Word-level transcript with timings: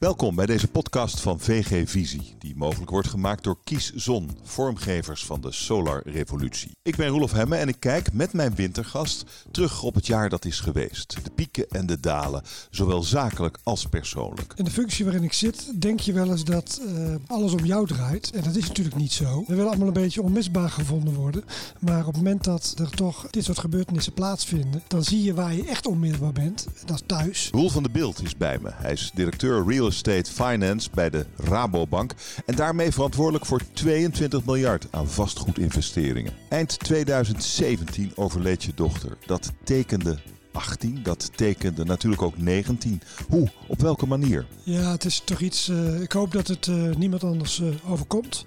Welkom 0.00 0.34
bij 0.34 0.46
deze 0.46 0.68
podcast 0.68 1.20
van 1.20 1.40
VG 1.40 1.88
Visie, 1.90 2.34
die 2.38 2.56
mogelijk 2.56 2.90
wordt 2.90 3.08
gemaakt 3.08 3.44
door 3.44 3.58
Kies 3.64 3.92
Zon, 3.94 4.30
vormgevers 4.42 5.24
van 5.24 5.40
de 5.40 5.52
Solar 5.52 6.02
Revolutie. 6.04 6.70
Ik 6.82 6.96
ben 6.96 7.08
Roelof 7.08 7.32
Hemme 7.32 7.56
en 7.56 7.68
ik 7.68 7.76
kijk 7.78 8.12
met 8.12 8.32
mijn 8.32 8.54
wintergast 8.54 9.24
terug 9.50 9.82
op 9.82 9.94
het 9.94 10.06
jaar 10.06 10.28
dat 10.28 10.44
is 10.44 10.60
geweest. 10.60 11.16
De 11.24 11.30
pieken 11.30 11.68
en 11.68 11.86
de 11.86 12.00
dalen, 12.00 12.42
zowel 12.70 13.02
zakelijk 13.02 13.58
als 13.62 13.86
persoonlijk. 13.86 14.52
In 14.56 14.64
de 14.64 14.70
functie 14.70 15.04
waarin 15.04 15.22
ik 15.22 15.32
zit, 15.32 15.80
denk 15.80 16.00
je 16.00 16.12
wel 16.12 16.30
eens 16.30 16.44
dat 16.44 16.80
uh, 16.86 17.14
alles 17.26 17.52
om 17.52 17.64
jou 17.64 17.86
draait. 17.86 18.30
En 18.30 18.42
dat 18.42 18.56
is 18.56 18.66
natuurlijk 18.66 18.96
niet 18.96 19.12
zo. 19.12 19.44
We 19.46 19.54
willen 19.54 19.70
allemaal 19.70 19.86
een 19.86 19.92
beetje 19.92 20.22
onmisbaar 20.22 20.70
gevonden 20.70 21.14
worden. 21.14 21.44
Maar 21.78 22.00
op 22.00 22.06
het 22.06 22.16
moment 22.16 22.44
dat 22.44 22.74
er 22.78 22.90
toch 22.90 23.26
dit 23.30 23.44
soort 23.44 23.58
gebeurtenissen 23.58 24.12
plaatsvinden, 24.12 24.82
dan 24.86 25.04
zie 25.04 25.22
je 25.22 25.34
waar 25.34 25.54
je 25.54 25.64
echt 25.64 25.86
onmisbaar 25.86 26.32
bent. 26.32 26.66
Dat 26.84 26.96
is 26.96 27.02
thuis. 27.06 27.48
Roel 27.52 27.70
van 27.70 27.82
de 27.82 27.90
Beeld 27.90 28.22
is 28.22 28.36
bij 28.36 28.58
me. 28.58 28.70
Hij 28.74 28.92
is 28.92 29.10
directeur 29.14 29.64
Real 29.66 29.88
Estate 29.90 30.32
Finance 30.32 30.88
bij 30.94 31.10
de 31.10 31.26
Rabobank 31.36 32.14
en 32.46 32.54
daarmee 32.54 32.90
verantwoordelijk 32.92 33.46
voor 33.46 33.60
22 33.72 34.44
miljard 34.44 34.86
aan 34.90 35.08
vastgoedinvesteringen. 35.08 36.32
Eind 36.48 36.78
2017 36.78 38.12
overleed 38.14 38.64
je 38.64 38.72
dochter. 38.74 39.16
Dat 39.26 39.52
tekende 39.64 40.18
18, 40.52 41.00
dat 41.02 41.30
tekende 41.36 41.84
natuurlijk 41.84 42.22
ook 42.22 42.38
19. 42.38 43.02
Hoe? 43.28 43.48
Op 43.66 43.80
welke 43.80 44.06
manier? 44.06 44.46
Ja, 44.62 44.90
het 44.90 45.04
is 45.04 45.22
toch 45.24 45.40
iets. 45.40 45.68
Uh, 45.68 46.00
ik 46.00 46.12
hoop 46.12 46.32
dat 46.32 46.46
het 46.46 46.66
uh, 46.66 46.94
niemand 46.94 47.24
anders 47.24 47.58
uh, 47.58 47.68
overkomt. 47.86 48.44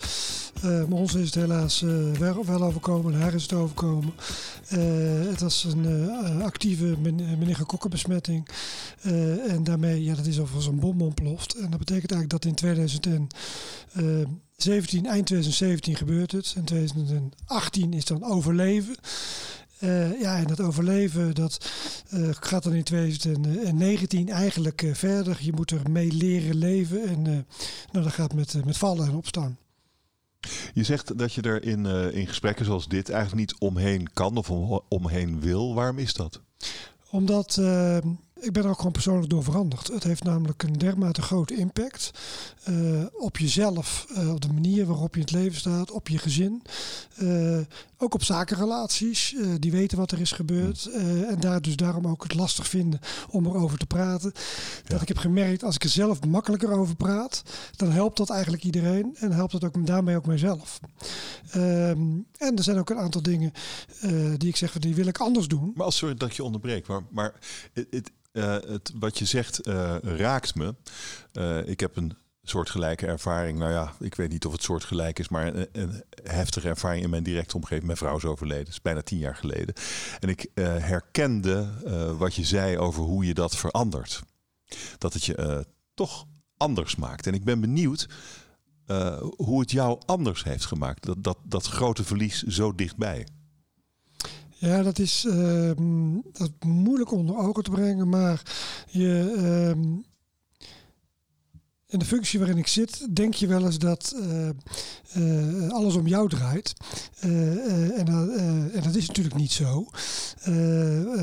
maar 0.62 1.00
ons 1.00 1.16
is 1.16 1.26
het 1.26 1.36
helaas 1.36 1.82
wel, 2.20 2.46
wel, 2.46 2.64
overkomen, 2.64 3.22
haar 3.22 3.34
is 3.34 3.42
het 3.42 3.54
overkomen. 3.54 4.14
het 5.30 5.42
was 5.42 5.64
een 5.64 6.42
actieve 6.42 6.96
meningokokkenbesmetting. 7.40 8.50
En 9.48 9.64
daarmee, 9.64 10.04
ja, 10.04 10.16
dat 10.16 10.26
is 10.26 10.40
alvast 10.40 10.68
een 10.68 10.80
bom 10.80 11.02
ontploft. 11.02 11.56
En 11.56 11.70
dat 11.70 11.80
betekent 11.80 12.12
eigenlijk 12.12 12.30
dat 12.30 12.46
in 12.46 12.56
2017, 12.56 15.06
eind 15.06 15.26
2017 15.26 15.96
gebeurt 15.96 16.32
het. 16.32 16.54
En 16.58 16.64
2018 16.64 17.94
is 17.94 18.06
dan 18.06 18.24
overleven. 18.24 18.96
Uh, 19.84 20.22
ja, 20.22 20.38
en 20.38 20.48
dat 20.48 20.60
overleven, 20.60 21.36
dat 21.36 21.72
uh, 22.14 22.30
gaat 22.32 22.64
dan 22.64 22.74
in 22.74 22.84
2019 22.84 24.30
eigenlijk 24.30 24.82
uh, 24.82 24.94
verder. 24.94 25.38
Je 25.42 25.54
moet 25.54 25.72
er 25.72 25.92
mee 25.92 26.12
leren 26.12 26.56
leven 26.56 27.08
en 27.08 27.22
nou, 27.92 28.04
dat 28.04 28.14
gaat 28.14 28.34
met, 28.34 28.66
met 28.66 28.78
vallen 28.78 29.08
en 29.08 29.16
opstaan. 29.16 29.58
Je 30.74 30.84
zegt 30.84 31.18
dat 31.18 31.34
je 31.34 31.42
er 31.42 31.64
in, 31.64 31.86
in 32.14 32.28
gesprekken 32.28 32.66
zoals 32.66 32.88
dit 32.88 33.10
eigenlijk 33.10 33.40
niet 33.40 33.60
omheen 33.60 34.14
kan 34.14 34.38
of 34.38 34.50
om, 34.50 34.82
omheen 34.88 35.40
wil. 35.40 35.74
Waarom 35.74 35.98
is 35.98 36.14
dat? 36.14 36.42
Omdat 37.10 37.62
ik 38.44 38.52
ben 38.52 38.64
er 38.64 38.70
ook 38.70 38.78
gewoon 38.78 38.92
persoonlijk 38.92 39.30
door 39.30 39.44
veranderd. 39.44 39.88
Het 39.88 40.04
heeft 40.04 40.24
namelijk 40.24 40.64
een 40.64 40.74
dermate 40.74 41.22
grote 41.22 41.56
impact 41.56 42.12
uh, 42.70 43.04
op 43.14 43.38
jezelf, 43.38 44.06
uh, 44.18 44.34
op 44.34 44.42
de 44.42 44.54
manier 44.54 44.86
waarop 44.86 45.14
je 45.14 45.20
in 45.20 45.26
het 45.26 45.36
leven 45.36 45.60
staat, 45.60 45.92
op 45.92 46.08
je 46.08 46.18
gezin. 46.18 46.62
Uh, 47.18 47.60
ook 47.98 48.14
op 48.14 48.24
zakenrelaties, 48.24 49.36
die 49.60 49.72
weten 49.72 49.98
wat 49.98 50.12
er 50.12 50.20
is 50.20 50.32
gebeurd. 50.32 50.90
en 51.28 51.40
daar 51.40 51.62
dus 51.62 51.76
daarom 51.76 52.08
ook 52.08 52.24
het 52.24 52.34
lastig 52.34 52.68
vinden 52.68 53.00
om 53.30 53.46
erover 53.46 53.78
te 53.78 53.86
praten. 53.86 54.32
Dat 54.88 55.02
ik 55.02 55.08
heb 55.08 55.18
gemerkt, 55.18 55.64
als 55.64 55.76
ik 55.76 55.84
er 55.84 55.90
zelf 55.90 56.26
makkelijker 56.26 56.72
over 56.72 56.96
praat, 56.96 57.44
dan 57.76 57.92
helpt 57.92 58.18
dat 58.18 58.30
eigenlijk 58.30 58.64
iedereen. 58.64 59.16
En 59.20 59.32
helpt 59.32 59.54
het 59.54 59.64
ook 59.64 59.86
daarmee 59.86 60.16
ook 60.16 60.26
mijzelf. 60.26 60.80
Um, 61.56 62.26
en 62.38 62.56
er 62.56 62.64
zijn 62.64 62.78
ook 62.78 62.90
een 62.90 62.98
aantal 62.98 63.22
dingen 63.22 63.54
die 64.38 64.50
ik 64.50 64.56
zeg, 64.56 64.80
die 64.80 64.96
wil 64.96 65.08
ik 65.08 65.18
anders 65.18 65.48
doen. 65.48 65.72
Maar 65.76 65.86
als 65.86 65.98
sorry 65.98 66.16
dat 66.16 66.30
ik 66.30 66.36
je 66.36 66.44
onderbreek, 66.44 66.88
maar, 66.88 67.02
maar 67.10 67.34
het, 67.74 68.12
uh, 68.34 68.52
het, 68.52 68.92
wat 68.96 69.18
je 69.18 69.26
zegt 69.26 69.68
uh, 69.68 69.96
raakt 70.02 70.56
me. 70.56 70.76
Uh, 71.34 71.68
ik 71.68 71.80
heb 71.80 71.96
een 71.96 72.18
soortgelijke 72.42 73.06
ervaring. 73.06 73.60
Nou 73.60 73.72
ja, 73.72 73.94
ik 74.00 74.16
weet 74.16 74.32
niet 74.32 74.46
of 74.46 74.52
het 74.52 74.64
soortgelijk 74.64 75.20
is, 75.20 75.30
maar 75.30 75.56
een, 75.56 75.68
een 75.72 76.04
heftige 76.24 76.68
ervaring 76.68 77.04
in 77.04 77.10
mijn 77.10 77.24
directe 77.24 77.56
omgeving. 77.56 77.86
Mijn 77.86 77.98
vrouw 77.98 78.18
is 78.18 78.26
overleden, 78.26 78.64
dat 78.64 78.74
is 78.74 78.82
bijna 78.82 79.02
tien 79.02 79.18
jaar 79.18 79.36
geleden. 79.36 79.76
En 80.20 80.30
ik 80.30 80.48
herkende 80.80 81.68
wat 82.18 82.36
je 82.36 82.44
zei 82.44 82.78
over 82.78 83.04
hoe 83.04 83.26
je 83.26 83.34
dat 83.34 83.58
verandert. 83.58 84.22
Dat 84.98 85.14
het 85.14 85.26
je 85.26 85.66
toch 85.94 86.26
anders 86.58 86.96
maakt. 86.96 87.28
En 87.28 87.34
ik 87.34 87.44
ben 87.44 87.60
benieuwd 87.60 88.10
hoe 89.36 89.60
het 89.60 89.72
jou 89.72 90.02
anders 90.06 90.44
heeft 90.44 90.66
gemaakt. 90.66 91.06
Dat, 91.06 91.24
dat, 91.24 91.38
dat 91.44 91.66
grote 91.66 92.04
verlies 92.04 92.44
zo 92.44 92.76
dichtbij. 92.76 93.28
Ja, 94.64 94.84
dat 94.84 95.00
is, 95.00 95.26
uh, 95.26 95.72
dat 96.32 96.52
moeilijk 96.66 97.12
onder 97.12 97.38
ogen 97.38 97.64
te 97.64 97.72
brengen, 97.72 98.10
maar 98.10 98.42
je, 98.88 99.34
uh, 99.76 99.98
in 101.94 102.00
de 102.00 102.06
functie 102.06 102.40
waarin 102.40 102.58
ik 102.58 102.68
zit, 102.68 103.08
denk 103.16 103.34
je 103.34 103.48
wel 103.48 103.66
eens 103.66 103.78
dat 103.78 104.16
uh, 104.16 104.50
uh, 105.18 105.70
alles 105.70 105.96
om 105.96 106.08
jou 106.08 106.30
draait. 106.30 106.74
Uh, 107.26 108.00
en, 108.00 108.08
en, 108.74 108.82
dat 108.84 108.96
is 108.96 109.08
natuurlijk 109.08 109.36
niet 109.36 109.52
zo. 109.52 109.88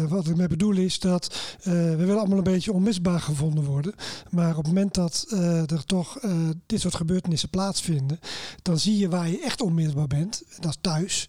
wat 0.09 0.29
ik 0.29 0.37
mee 0.37 0.49
bedoel 0.49 0.77
is 0.77 0.99
dat 0.99 1.57
we 1.63 1.97
willen 1.97 2.19
allemaal 2.19 2.39
een 2.39 2.45
beetje 2.45 2.73
onmisbaar 2.73 3.21
gevonden 3.21 3.65
worden. 3.65 3.95
Maar 4.31 4.51
op 4.51 4.57
het 4.57 4.67
moment 4.67 4.95
dat 4.95 5.27
er 5.67 5.85
toch 5.85 6.19
dit 6.67 6.81
soort 6.81 6.95
gebeurtenissen 6.95 7.51
plaatsvinden, 7.51 8.21
dan 8.63 8.79
zie 8.79 8.99
je 8.99 9.09
waar 9.09 9.29
je 9.29 9.41
echt 9.41 9.61
onmisbaar 9.61 10.07
bent. 10.07 10.43
Dat 10.61 10.71
is 10.71 10.79
thuis 10.81 11.29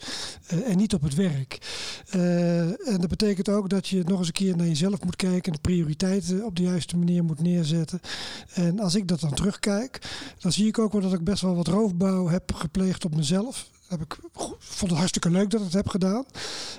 en 0.65 0.77
niet 0.77 0.93
op 0.93 1.01
het 1.01 1.15
werk. 1.15 1.57
en 2.85 2.97
dat 2.99 3.07
betekent 3.07 3.49
ook 3.49 3.69
dat 3.69 3.87
je 3.87 4.03
nog 4.05 4.17
eens 4.17 4.27
een 4.27 4.33
keer 4.33 4.57
naar 4.57 4.67
jezelf 4.67 5.03
moet 5.03 5.15
kijken 5.15 5.43
en 5.43 5.51
de 5.51 5.69
prioriteiten 5.69 6.45
op 6.45 6.55
de 6.55 6.63
juiste 6.63 6.97
manier 6.97 7.23
moet 7.23 7.41
neerzetten. 7.41 7.99
En 8.53 8.79
als 8.79 8.95
ik 8.95 9.07
dat 9.07 9.19
dan 9.19 9.30
terugkijk, 9.33 10.01
dan 10.39 10.51
zie 10.51 10.67
ik 10.67 10.79
ook 10.79 10.91
wel 10.91 11.01
dat 11.01 11.13
ik 11.13 11.23
best 11.23 11.41
wel 11.41 11.55
wat 11.55 11.67
roofbouw 11.67 12.27
heb 12.27 12.53
gepleegd 12.53 13.05
op 13.05 13.15
mezelf. 13.15 13.69
Heb 13.87 14.01
ik 14.01 14.17
vond 14.59 14.91
het 14.91 14.99
hartstikke 14.99 15.29
leuk 15.29 15.49
dat 15.49 15.59
ik 15.59 15.65
het 15.65 15.75
heb 15.75 15.87
gedaan. 15.87 16.25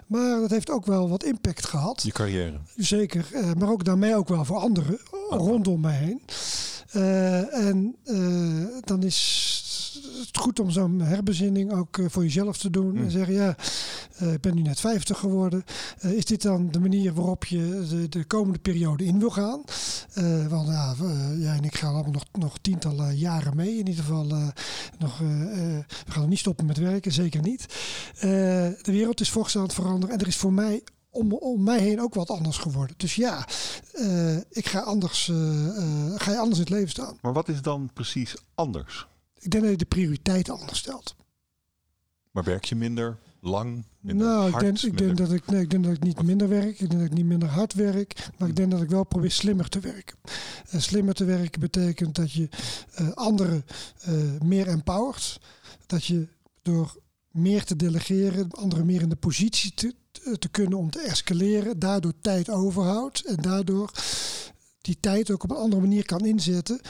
Maar 0.06 0.40
dat 0.40 0.50
heeft 0.50 0.70
ook 0.70 0.86
wel 0.86 1.08
wat 1.08 1.24
impact 1.24 1.66
gehad. 1.66 2.02
Je 2.02 2.12
carrière. 2.12 2.60
Zeker. 2.76 3.26
Eh, 3.32 3.52
maar 3.58 3.68
ook 3.68 3.84
daarmee 3.84 4.16
ook 4.16 4.28
wel 4.28 4.44
voor 4.44 4.56
anderen 4.56 4.98
rondom 5.28 5.80
mij 5.80 5.96
heen. 5.96 6.22
Uh, 6.96 7.66
en 7.66 7.96
uh, 8.04 8.66
dan 8.84 9.02
is 9.02 9.71
het 10.26 10.38
goed 10.38 10.60
om 10.60 10.70
zo'n 10.70 11.00
herbezinning 11.00 11.72
ook 11.72 11.98
voor 12.06 12.22
jezelf 12.22 12.58
te 12.58 12.70
doen. 12.70 12.96
En 12.96 13.10
zeggen, 13.10 13.34
ja, 13.34 13.56
ik 14.32 14.40
ben 14.40 14.54
nu 14.54 14.62
net 14.62 14.80
50 14.80 15.18
geworden. 15.18 15.64
is 16.00 16.24
dit 16.24 16.42
dan 16.42 16.70
de 16.70 16.80
manier 16.80 17.14
waarop 17.14 17.44
je 17.44 17.86
de, 17.88 18.08
de 18.08 18.24
komende 18.24 18.58
periode 18.58 19.04
in 19.04 19.18
wil 19.18 19.30
gaan? 19.30 19.62
want 20.48 20.68
ja, 20.68 20.94
jij 21.38 21.56
en 21.56 21.64
ik 21.64 21.76
gaan 21.76 21.94
allemaal 21.94 22.12
nog, 22.12 22.24
nog 22.32 22.58
tientallen 22.58 23.16
jaren 23.16 23.56
mee. 23.56 23.78
In 23.78 23.88
ieder 23.88 24.04
geval, 24.04 24.26
nog, 24.98 25.18
we 25.18 25.84
gaan 26.08 26.28
niet 26.28 26.38
stoppen 26.38 26.66
met 26.66 26.78
werken, 26.78 27.12
zeker 27.12 27.42
niet. 27.42 27.66
de 28.20 28.76
wereld 28.82 29.20
is 29.20 29.30
volgens 29.30 29.56
aan 29.56 29.62
het 29.62 29.74
veranderen. 29.74 30.14
En 30.14 30.20
er 30.20 30.26
is 30.26 30.36
voor 30.36 30.52
mij 30.52 30.82
om, 31.10 31.32
om 31.32 31.62
mij 31.62 31.78
heen 31.80 32.00
ook 32.00 32.14
wat 32.14 32.30
anders 32.30 32.58
geworden. 32.58 32.96
Dus 32.98 33.14
ja, 33.14 33.46
ik 34.50 34.66
ga 34.66 34.80
anders, 34.80 35.32
ga 36.16 36.30
je 36.30 36.38
anders 36.38 36.58
in 36.58 36.64
het 36.64 36.70
leven 36.70 36.90
staan. 36.90 37.18
Maar 37.20 37.32
wat 37.32 37.48
is 37.48 37.62
dan 37.62 37.90
precies 37.94 38.34
anders? 38.54 39.06
Ik 39.42 39.50
denk 39.50 39.62
dat 39.62 39.72
je 39.72 39.78
de 39.78 39.84
prioriteiten 39.84 40.58
anders 40.58 40.78
stelt. 40.78 41.16
Maar 42.30 42.44
werk 42.44 42.64
je 42.64 42.74
minder 42.74 43.18
lang? 43.40 43.84
Minder 44.00 44.26
nou, 44.26 44.50
hard, 44.50 44.62
ik, 44.62 44.80
denk, 44.80 44.92
ik, 44.92 44.98
denk 44.98 45.16
dat 45.16 45.32
ik, 45.32 45.46
nee, 45.46 45.60
ik 45.60 45.70
denk 45.70 45.84
dat 45.84 45.92
ik 45.92 46.02
niet 46.02 46.22
minder 46.22 46.48
werk. 46.48 46.80
Ik 46.80 46.90
denk 46.90 46.92
dat 47.00 47.10
ik 47.10 47.16
niet 47.16 47.24
minder 47.24 47.48
hard 47.48 47.74
werk. 47.74 48.28
Maar 48.38 48.48
ik 48.48 48.56
denk 48.56 48.70
dat 48.70 48.82
ik 48.82 48.90
wel 48.90 49.04
probeer 49.04 49.30
slimmer 49.30 49.68
te 49.68 49.80
werken. 49.80 50.16
En 50.68 50.82
slimmer 50.82 51.14
te 51.14 51.24
werken 51.24 51.60
betekent 51.60 52.14
dat 52.14 52.32
je 52.32 52.48
anderen 53.14 53.64
meer 54.44 54.68
empowert. 54.68 55.40
Dat 55.86 56.04
je 56.04 56.28
door 56.62 57.00
meer 57.30 57.64
te 57.64 57.76
delegeren, 57.76 58.50
anderen 58.50 58.86
meer 58.86 59.02
in 59.02 59.08
de 59.08 59.16
positie 59.16 59.74
te, 59.74 59.94
te 60.38 60.48
kunnen 60.48 60.78
om 60.78 60.90
te 60.90 61.00
escaleren, 61.00 61.78
daardoor 61.78 62.12
tijd 62.20 62.50
overhoudt 62.50 63.24
en 63.24 63.36
daardoor 63.36 63.90
die 64.80 64.96
tijd 65.00 65.30
ook 65.30 65.42
op 65.42 65.50
een 65.50 65.56
andere 65.56 65.80
manier 65.80 66.04
kan 66.04 66.26
inzetten, 66.26 66.80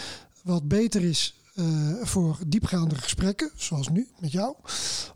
wat 0.43 0.69
beter 0.69 1.03
is 1.03 1.42
uh, 1.55 1.95
voor 2.03 2.39
diepgaande 2.47 2.95
gesprekken, 2.95 3.51
zoals 3.57 3.89
nu 3.89 4.09
met 4.19 4.33
jou. 4.33 4.55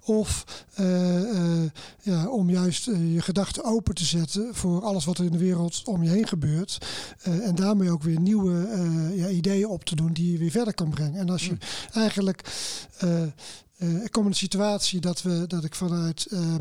Of 0.05 0.45
uh, 0.81 1.21
uh, 1.21 1.71
ja, 2.03 2.29
om 2.29 2.51
juist 2.51 2.85
je 2.85 3.21
gedachten 3.21 3.65
open 3.65 3.95
te 3.95 4.05
zetten 4.05 4.55
voor 4.55 4.83
alles 4.83 5.05
wat 5.05 5.19
er 5.19 5.25
in 5.25 5.33
de 5.33 5.39
wereld 5.39 5.83
om 5.85 6.03
je 6.03 6.11
heen 6.11 6.27
gebeurt. 6.27 6.79
en 7.23 7.55
daarmee 7.55 7.91
ook 7.91 8.03
weer 8.03 8.21
nieuwe 8.21 8.69
ja, 9.15 9.29
ideeën 9.29 9.67
op 9.69 9.85
te 9.85 9.97
doen 9.97 10.13
die 10.13 10.33
je 10.33 10.39
weer 10.39 10.51
verder 10.51 10.75
kan 10.75 10.91
brengen. 10.91 11.21
En 11.21 11.31
als 11.31 11.45
je 11.45 11.53
mm. 11.53 11.59
eigenlijk 11.93 12.43
uh, 13.79 14.05
ik 14.05 14.13
kom 14.13 14.25
in 14.25 14.31
de 14.31 14.37
situatie 14.37 15.01
dat, 15.01 15.23
we, 15.23 15.45
dat 15.47 15.65
ik 15.65 15.75
vanuit 15.75 16.27
uh, 16.31 16.55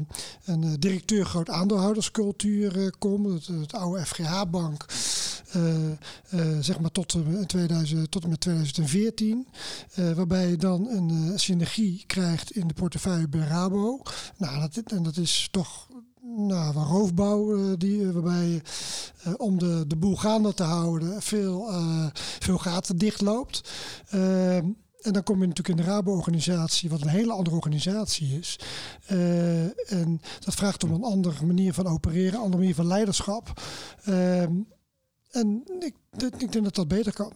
een 0.45 0.63
uh, 0.63 0.71
directeur 0.79 1.25
groot 1.25 1.49
aandeelhouderscultuur 1.49 2.93
kom. 2.97 3.25
Het, 3.25 3.47
het, 3.47 3.73
oude 3.73 4.05
FGH-bank. 4.05 4.85
zeg 6.59 6.79
maar 6.79 6.91
tot, 6.91 7.15
2000, 7.47 8.11
tot 8.11 8.23
en 8.23 8.29
met 8.29 8.39
2014. 8.39 9.47
waarbij 10.15 10.49
je 10.49 10.57
dan 10.57 10.87
een 10.87 11.39
synergie 11.39 12.03
krijgt 12.07 12.51
in 12.51 12.67
de 12.67 12.73
portefeuille 12.73 13.27
bij 13.27 13.47
Rabo. 13.47 14.01
Nou, 14.37 14.69
dat, 14.71 14.91
en 14.91 15.03
dat 15.03 15.17
is 15.17 15.47
toch 15.51 15.87
nou, 16.21 16.73
roofbouw, 16.73 17.55
uh, 17.55 17.73
die, 17.77 18.11
waarbij 18.11 18.47
je 18.47 18.61
om 19.37 19.59
de, 19.59 19.83
de 19.87 19.95
boel 19.95 20.15
gaande 20.15 20.53
te 20.53 20.63
houden 20.63 21.21
veel, 21.21 21.71
veel 22.39 22.57
gaten 22.57 22.97
dichtloopt. 22.97 23.71
Ehm, 24.09 24.65
en 25.05 25.13
dan 25.13 25.23
kom 25.23 25.41
je 25.41 25.47
natuurlijk 25.47 25.79
in 25.79 25.85
de 25.85 25.91
Rabo-organisatie, 25.91 26.89
wat 26.89 27.01
een 27.01 27.07
hele 27.07 27.31
andere 27.31 27.55
organisatie 27.55 28.37
is. 28.39 28.59
en 29.87 30.21
dat 30.39 30.55
vraagt 30.55 30.83
om 30.83 30.91
een 30.91 31.03
andere 31.03 31.45
manier 31.45 31.73
van 31.73 31.87
opereren, 31.87 32.33
een 32.33 32.39
andere 32.39 32.57
manier 32.57 32.75
van 32.75 32.87
leiderschap. 32.87 33.61
Ehm, 34.03 34.53
en 35.31 35.63
ik, 35.79 35.95
ik 36.37 36.51
denk 36.51 36.63
dat 36.63 36.75
dat 36.75 36.87
beter 36.87 37.13
kan. 37.13 37.33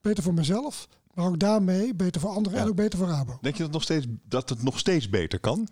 Beter 0.00 0.22
voor 0.22 0.34
mezelf, 0.34 0.88
maar 1.14 1.26
ook 1.26 1.38
daarmee 1.38 1.94
beter 1.94 2.20
voor 2.20 2.30
anderen 2.30 2.58
en 2.58 2.68
ook 2.68 2.76
beter 2.76 2.98
voor 2.98 3.08
Rabo. 3.08 3.38
Denk 3.40 3.56
je 3.56 3.62
dat, 3.62 3.72
nog 3.72 3.82
steeds, 3.82 4.06
dat 4.24 4.48
het 4.48 4.62
nog 4.62 4.78
steeds 4.78 5.08
beter 5.08 5.40
kan? 5.40 5.68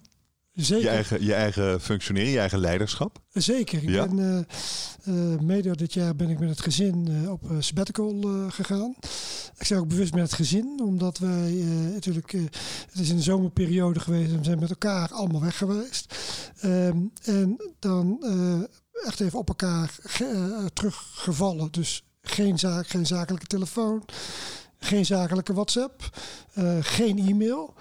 Zeker. 0.57 0.85
Je 0.85 0.89
eigen, 0.89 1.25
je 1.25 1.35
eigen 1.35 1.81
functioneren, 1.81 2.31
je 2.31 2.39
eigen 2.39 2.59
leiderschap? 2.59 3.19
Zeker. 3.33 3.83
Ik 3.83 3.89
ja. 3.89 4.07
ben 4.07 4.47
uh, 5.09 5.39
mede 5.39 5.77
dit 5.77 5.93
jaar 5.93 6.17
ben 6.17 6.31
ik 6.31 6.39
met 6.39 6.49
het 6.49 6.61
gezin 6.61 7.07
uh, 7.11 7.31
op 7.31 7.43
sabbatical 7.59 8.21
gegaan. 8.49 8.95
Ik 9.59 9.67
zeg 9.67 9.79
ook 9.79 9.89
bewust 9.89 10.15
met 10.15 10.23
het 10.23 10.33
gezin, 10.33 10.81
omdat 10.85 11.19
wij 11.19 11.53
natuurlijk, 11.93 12.33
het 12.33 13.01
is 13.01 13.09
in 13.11 13.17
de 13.17 13.23
zomerperiode 13.23 14.01
geweest 14.01 14.31
en 14.31 14.39
we 14.39 14.45
zijn 14.45 14.59
met 14.59 14.71
elkaar 14.71 15.13
allemaal 15.13 15.41
weg 15.41 15.57
geweest. 15.57 16.15
Ehm, 16.61 16.99
en 17.23 17.57
dan 17.79 18.25
echt 19.05 19.21
even 19.21 19.39
op 19.39 19.49
elkaar 19.49 19.99
teruggevallen. 20.73 21.73
Dus 21.73 22.05
geen, 22.23 22.59
zaak, 22.59 22.87
geen 22.87 23.07
zakelijke 23.07 23.47
telefoon, 23.47 24.05
geen 24.79 25.07
zakelijke 25.07 25.55
WhatsApp, 25.55 26.19
geen 26.81 27.19
e-mail. 27.19 27.75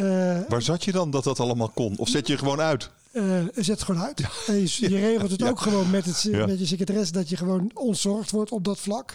Uh, 0.00 0.38
Waar 0.48 0.62
zat 0.62 0.84
je 0.84 0.92
dan 0.92 1.10
dat 1.10 1.24
dat 1.24 1.40
allemaal 1.40 1.68
kon? 1.68 1.96
Of 1.96 2.08
zet 2.08 2.26
je 2.26 2.38
gewoon 2.38 2.60
uit? 2.60 2.90
Uh, 3.12 3.44
zet 3.54 3.82
gewoon 3.82 4.02
uit. 4.02 4.18
Ja. 4.18 4.54
Je, 4.54 4.88
je, 4.90 4.98
regelt 5.10 5.30
het 5.30 5.42
ook 5.42 5.60
gewoon 5.60 5.90
met, 5.90 6.04
het, 6.04 6.46
met 6.46 6.58
je 6.58 6.66
secretaresse 6.66 7.12
dat 7.12 7.28
je 7.28 7.36
gewoon 7.36 7.70
ontzorgd 7.74 8.30
wordt 8.30 8.50
op 8.50 8.64
dat 8.64 8.78
vlak. 8.78 9.14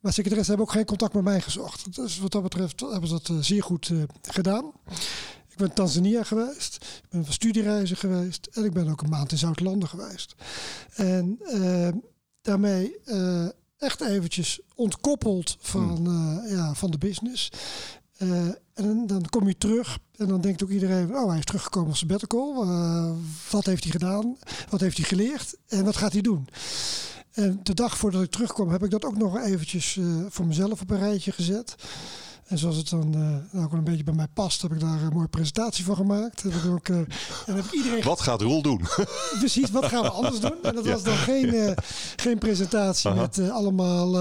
Maar 0.00 0.12
secretaris 0.12 0.46
hebben 0.46 0.66
ook 0.66 0.72
geen 0.72 0.84
contact 0.84 1.14
met 1.14 1.24
mij 1.24 1.40
gezocht. 1.40 1.94
Dus 1.94 2.18
wat 2.18 2.32
dat 2.32 2.42
betreft 2.42 2.80
hebben 2.80 3.08
ze 3.08 3.14
dat 3.14 3.28
uh, 3.28 3.38
zeer 3.40 3.62
goed 3.62 3.90
gedaan. 4.22 4.72
Ik 5.48 5.56
ben 5.56 5.68
in 5.68 5.74
Tanzania 5.74 6.22
geweest, 6.22 6.74
ik 7.02 7.08
ben 7.10 7.24
van 7.24 7.32
studiereizen 7.32 7.96
geweest 7.96 8.48
en 8.52 8.64
ik 8.64 8.72
ben 8.72 8.88
ook 8.88 9.02
een 9.02 9.08
maand 9.08 9.32
in 9.32 9.38
Zuid-Landen 9.38 9.88
geweest. 9.88 10.34
En 10.94 11.38
daarmee 12.42 12.96
echt 13.78 14.00
eventjes 14.00 14.60
ontkoppeld 14.74 15.56
van, 15.60 15.96
hmm. 15.96 16.46
ja, 16.46 16.74
van 16.74 16.90
de 16.90 16.98
business. 16.98 17.50
Uh, 18.24 18.48
en 18.74 19.06
dan 19.06 19.28
kom 19.28 19.48
je 19.48 19.58
terug 19.58 19.98
en 20.16 20.28
dan 20.28 20.40
denkt 20.40 20.62
ook 20.62 20.70
iedereen, 20.70 21.16
oh 21.16 21.28
hij 21.28 21.38
is 21.38 21.44
teruggekomen 21.44 21.88
als 21.88 21.98
sabbatical. 21.98 22.64
Uh, 22.64 23.10
wat 23.50 23.66
heeft 23.66 23.82
hij 23.82 23.92
gedaan? 23.92 24.36
Wat 24.68 24.80
heeft 24.80 24.96
hij 24.96 25.06
geleerd? 25.06 25.56
En 25.68 25.84
wat 25.84 25.96
gaat 25.96 26.12
hij 26.12 26.22
doen? 26.22 26.48
En 27.32 27.60
de 27.62 27.74
dag 27.74 27.96
voordat 27.96 28.22
ik 28.22 28.30
terugkwam 28.30 28.68
heb 28.68 28.84
ik 28.84 28.90
dat 28.90 29.04
ook 29.04 29.16
nog 29.16 29.38
eventjes 29.38 29.96
uh, 29.96 30.24
voor 30.28 30.46
mezelf 30.46 30.80
op 30.80 30.90
een 30.90 30.98
rijtje 30.98 31.32
gezet. 31.32 31.74
En 32.44 32.58
zoals 32.58 32.76
het 32.76 32.88
dan 32.88 33.42
uh, 33.54 33.64
ook 33.64 33.72
een 33.72 33.84
beetje 33.84 34.04
bij 34.04 34.14
mij 34.14 34.26
past, 34.34 34.62
heb 34.62 34.72
ik 34.72 34.80
daar 34.80 35.02
een 35.02 35.12
mooie 35.12 35.28
presentatie 35.28 35.84
van 35.84 35.96
gemaakt. 35.96 36.42
Heb 36.42 36.52
ik 36.52 36.70
ook, 36.70 36.88
uh, 36.88 36.96
en 37.46 37.56
heb 37.56 37.64
iedereen... 37.72 38.02
Wat 38.02 38.20
gaat 38.20 38.42
Roel 38.42 38.62
doen? 38.62 38.80
Precies, 39.38 39.70
wat 39.70 39.84
gaan 39.84 40.02
we 40.02 40.10
anders 40.10 40.40
doen? 40.40 40.62
En 40.62 40.74
dat 40.74 40.86
was 40.86 41.02
dan 41.02 41.16
geen, 41.16 41.54
uh, 41.54 41.70
geen 42.16 42.38
presentatie 42.38 43.10
Aha. 43.10 43.20
met 43.20 43.50
allemaal 43.50 44.16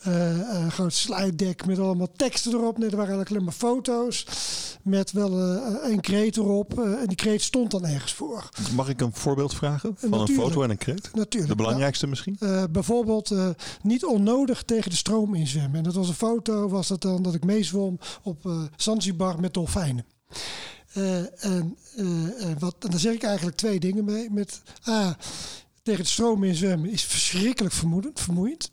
een 0.00 0.70
groot 0.70 0.92
slide 0.92 1.34
deck 1.34 1.66
met 1.66 1.78
allemaal 1.78 2.12
teksten 2.16 2.52
erop. 2.52 2.78
Nee, 2.78 2.90
er 2.90 2.96
waren 2.96 3.14
eigenlijk 3.14 3.30
alleen 3.30 3.44
maar 3.44 3.70
foto's 3.70 4.26
met 4.82 5.12
wel 5.12 5.40
een 5.82 6.00
kreet 6.00 6.36
erop. 6.36 6.78
en 6.78 7.06
die 7.06 7.16
kreet 7.16 7.42
stond 7.42 7.70
dan 7.70 7.86
ergens 7.86 8.12
voor. 8.12 8.48
Mag 8.74 8.88
ik 8.88 9.00
een 9.00 9.12
voorbeeld 9.12 9.54
vragen 9.54 9.94
van 9.96 10.20
een 10.20 10.28
foto 10.28 10.62
en 10.62 10.70
een 10.70 10.78
kreet? 10.78 11.10
Natuurlijk. 11.14 11.50
De 11.50 11.56
belangrijkste 11.56 12.06
misschien? 12.06 12.38
bijvoorbeeld 12.70 13.34
niet 13.82 14.04
onnodig 14.04 14.62
tegen 14.62 14.90
de 14.90 14.96
stroom 14.96 15.34
inzwemmen. 15.34 15.78
En 15.78 15.82
dat 15.82 15.94
was 15.94 16.08
een 16.08 16.14
foto, 16.14 16.68
was 16.68 16.88
dat 16.88 17.02
dan 17.02 17.22
dat 17.22 17.34
ik 17.34 17.39
meezwom 17.44 17.98
op 18.22 18.44
uh, 18.44 18.62
Zanzibar 18.76 19.40
met 19.40 19.54
dolfijnen. 19.54 20.04
Uh, 20.96 21.44
en, 21.44 21.76
uh, 21.96 22.50
wat, 22.58 22.76
en 22.78 22.90
daar 22.90 23.00
zeg 23.00 23.14
ik 23.14 23.22
eigenlijk 23.22 23.56
twee 23.56 23.80
dingen 23.80 24.04
mee. 24.04 24.30
Met 24.30 24.62
A, 24.88 25.16
tegen 25.82 26.00
het 26.00 26.08
stroom 26.10 26.44
in 26.44 26.54
zwemmen 26.54 26.90
is 26.90 27.04
verschrikkelijk 27.04 27.74
vermoedend, 27.74 28.20
vermoeiend. 28.20 28.70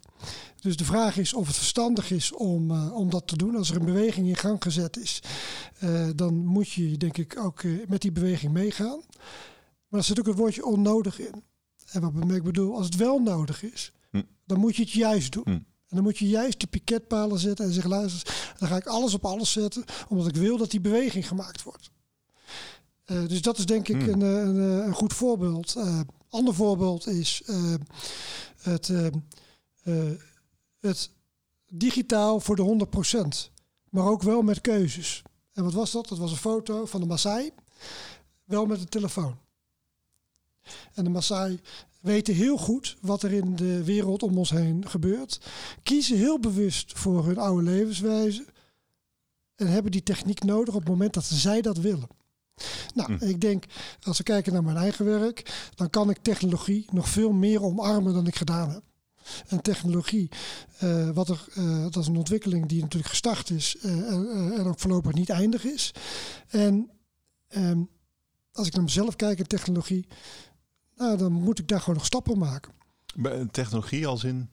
Dus 0.62 0.78
de 0.78 0.86
vraag 0.86 1.18
is 1.18 1.34
of 1.34 1.48
het 1.48 1.56
verstandig 1.56 2.12
is 2.12 2.32
om, 2.32 2.72
uh, 2.72 2.96
om 2.96 3.10
dat 3.10 3.28
te 3.28 3.38
doen. 3.38 3.56
Als 3.56 3.70
er 3.70 3.76
een 3.76 3.86
beweging 3.86 4.28
in 4.28 4.36
gang 4.36 4.64
gezet 4.64 4.98
is, 4.98 5.22
uh, 5.84 6.10
dan 6.16 6.46
moet 6.46 6.72
je 6.72 6.98
denk 6.98 7.18
ik 7.18 7.40
ook 7.40 7.62
uh, 7.62 7.88
met 7.88 8.02
die 8.02 8.12
beweging 8.12 8.54
meegaan. 8.54 9.02
Maar 9.88 10.00
er 10.00 10.06
zit 10.06 10.20
ook 10.20 10.26
het 10.26 10.38
woordje 10.38 10.66
onnodig 10.66 11.20
in. 11.20 11.44
En 11.92 12.02
wat 12.02 12.32
ik 12.32 12.44
bedoel, 12.44 12.76
als 12.76 12.86
het 12.86 12.96
wel 12.96 13.20
nodig 13.20 13.64
is, 13.64 13.92
hm. 14.12 14.22
dan 14.46 14.60
moet 14.60 14.76
je 14.76 14.82
het 14.82 14.92
juist 14.92 15.32
doen. 15.32 15.44
Hm. 15.44 15.60
En 15.88 15.96
dan 15.96 16.04
moet 16.04 16.18
je 16.18 16.28
juist 16.28 16.60
de 16.60 16.68
piketpalen 16.68 17.40
zetten 17.40 17.66
en 17.66 17.72
zeggen, 17.72 17.92
luister, 17.92 18.54
dan 18.58 18.68
ga 18.68 18.76
ik 18.76 18.86
alles 18.86 19.14
op 19.14 19.26
alles 19.26 19.52
zetten, 19.52 19.84
omdat 20.08 20.28
ik 20.28 20.36
wil 20.36 20.58
dat 20.58 20.72
die 20.72 20.82
beweging 20.82 21.28
gemaakt 21.28 21.64
wordt. 21.64 21.90
Uh, 23.06 23.28
dus 23.28 23.42
dat 23.42 23.58
is 23.58 23.66
denk 23.66 23.88
ik 23.88 24.02
hmm. 24.02 24.10
een, 24.10 24.22
een, 24.22 24.86
een, 24.88 24.94
goed 24.94 25.14
voorbeeld. 25.14 25.76
Uh, 25.78 26.00
ander 26.30 26.54
voorbeeld 26.54 27.08
is 27.08 27.42
uh, 27.46 27.74
het, 28.62 28.92
het 30.80 31.10
digitaal 31.68 32.40
voor 32.40 32.56
de 32.56 32.88
100%, 33.48 33.52
maar 33.90 34.06
ook 34.06 34.22
wel 34.22 34.42
met 34.42 34.62
keuzes. 34.62 35.24
En 35.54 35.64
wat 35.64 35.74
was 35.74 35.92
dat? 35.92 36.08
Dat 36.08 36.18
was 36.18 36.32
een 36.32 36.38
foto 36.38 36.86
van 36.86 37.02
de 37.02 37.08
Maasai, 37.08 37.52
wel 38.44 38.66
met 38.66 38.80
een 38.80 38.90
telefoon. 38.90 39.38
En 40.94 41.04
de 41.04 41.10
Maasai 41.10 41.60
weten 42.08 42.34
heel 42.34 42.58
goed 42.58 42.98
wat 43.02 43.24
er 43.24 43.32
in 43.32 43.56
de 43.56 43.84
wereld 43.84 44.24
om 44.24 44.38
ons 44.38 44.50
heen 44.50 44.90
gebeurt. 44.90 45.42
Kiezen 45.84 46.18
heel 46.18 46.40
bewust 46.40 46.98
voor 46.98 47.26
hun 47.26 47.38
oude 47.38 47.64
levenswijze. 47.64 48.46
En 49.56 49.68
hebben 49.68 49.92
die 49.92 50.04
techniek 50.04 50.44
nodig 50.44 50.74
op 50.74 50.80
het 50.80 50.90
moment 50.90 51.14
dat 51.14 51.26
zij 51.26 51.62
dat 51.62 51.78
willen. 51.78 52.08
Nou, 52.94 53.18
hm. 53.18 53.26
ik 53.26 53.42
denk, 53.42 53.66
als 54.02 54.18
we 54.18 54.24
kijken 54.24 54.54
naar 54.54 54.64
mijn 54.64 54.78
eigen 54.78 55.06
werk, 55.06 55.70
dan 55.76 55.90
kan 55.90 56.10
ik 56.10 56.18
technologie 56.22 56.86
nog 56.92 57.10
veel 57.10 57.32
meer 57.32 57.64
omarmen 57.64 58.14
dan 58.14 58.28
ik 58.28 58.36
gedaan 58.36 58.70
heb. 58.70 58.82
En 59.48 59.62
technologie, 59.62 60.30
uh, 60.84 61.10
wat 61.10 61.30
er, 61.30 61.46
uh, 61.58 61.82
dat 61.82 61.96
is 61.96 62.08
een 62.08 62.18
ontwikkeling 62.18 62.66
die 62.66 62.82
natuurlijk 62.82 63.10
gestart 63.10 63.50
is 63.50 63.76
uh, 63.82 64.60
en 64.60 64.66
ook 64.66 64.80
voorlopig 64.80 65.14
niet 65.14 65.30
eindig 65.30 65.64
is. 65.64 65.92
En 66.48 66.90
ehm, 67.48 67.82
als 68.52 68.68
ik 68.68 68.74
naar 68.74 68.84
mezelf 68.84 69.16
kijk 69.16 69.40
in 69.40 69.48
technologie, 69.48 70.08
nou, 70.98 71.18
dan 71.18 71.32
moet 71.32 71.60
ik 71.60 71.68
daar 71.68 71.80
gewoon 71.80 71.96
nog 71.96 72.06
stappen 72.06 72.38
maken. 72.38 72.74
Technologie 73.52 74.08
als 74.08 74.24
in? 74.24 74.50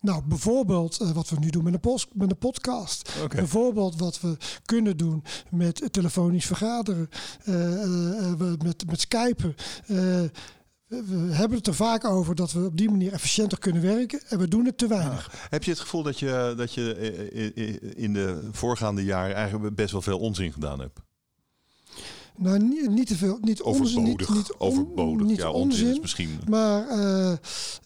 Nou, 0.00 0.22
bijvoorbeeld 0.24 1.00
uh, 1.02 1.10
wat 1.10 1.28
we 1.28 1.38
nu 1.38 1.50
doen 1.50 1.64
met 1.64 1.74
een, 1.74 1.80
post, 1.80 2.08
met 2.12 2.30
een 2.30 2.38
podcast. 2.38 3.10
Okay. 3.22 3.38
Bijvoorbeeld 3.38 3.98
wat 3.98 4.20
we 4.20 4.36
kunnen 4.64 4.96
doen 4.96 5.24
met 5.50 5.92
telefonisch 5.92 6.46
vergaderen, 6.46 7.08
uh, 7.44 7.84
uh, 7.84 8.52
met, 8.62 8.86
met 8.86 9.00
Skypen. 9.00 9.54
we 10.86 11.28
hebben 11.30 11.58
het 11.58 11.66
er 11.66 11.74
vaak 11.74 12.04
over 12.04 12.34
dat 12.34 12.52
we 12.52 12.64
op 12.64 12.76
die 12.76 12.90
manier 12.90 13.12
efficiënter 13.12 13.58
kunnen 13.58 13.82
werken 13.82 14.20
en 14.28 14.38
we 14.38 14.48
doen 14.48 14.64
het 14.64 14.78
te 14.78 14.86
weinig. 14.86 15.32
Ja. 15.32 15.38
Heb 15.48 15.64
je 15.64 15.70
het 15.70 15.80
gevoel 15.80 16.02
dat 16.02 16.18
je, 16.18 16.54
dat 16.56 16.74
je 16.74 17.94
in 17.96 18.12
de 18.12 18.48
voorgaande 18.52 19.04
jaren 19.04 19.34
eigenlijk 19.34 19.74
best 19.74 19.92
wel 19.92 20.02
veel 20.02 20.18
onzin 20.18 20.52
gedaan 20.52 20.80
hebt? 20.80 21.00
Nou, 22.38 22.58
niet, 22.58 22.90
niet 22.90 23.06
te 23.06 23.16
veel. 23.16 23.38
Niet 23.40 23.62
overbodig. 23.62 23.96
Onzin, 23.96 24.04
niet, 24.04 24.28
niet 24.28 24.54
overbodig. 24.58 25.26
Niet 25.26 25.36
ja, 25.36 25.50
onzin, 25.50 25.90
is 25.90 26.00
misschien. 26.00 26.40
Maar 26.48 26.98
uh, 26.98 27.32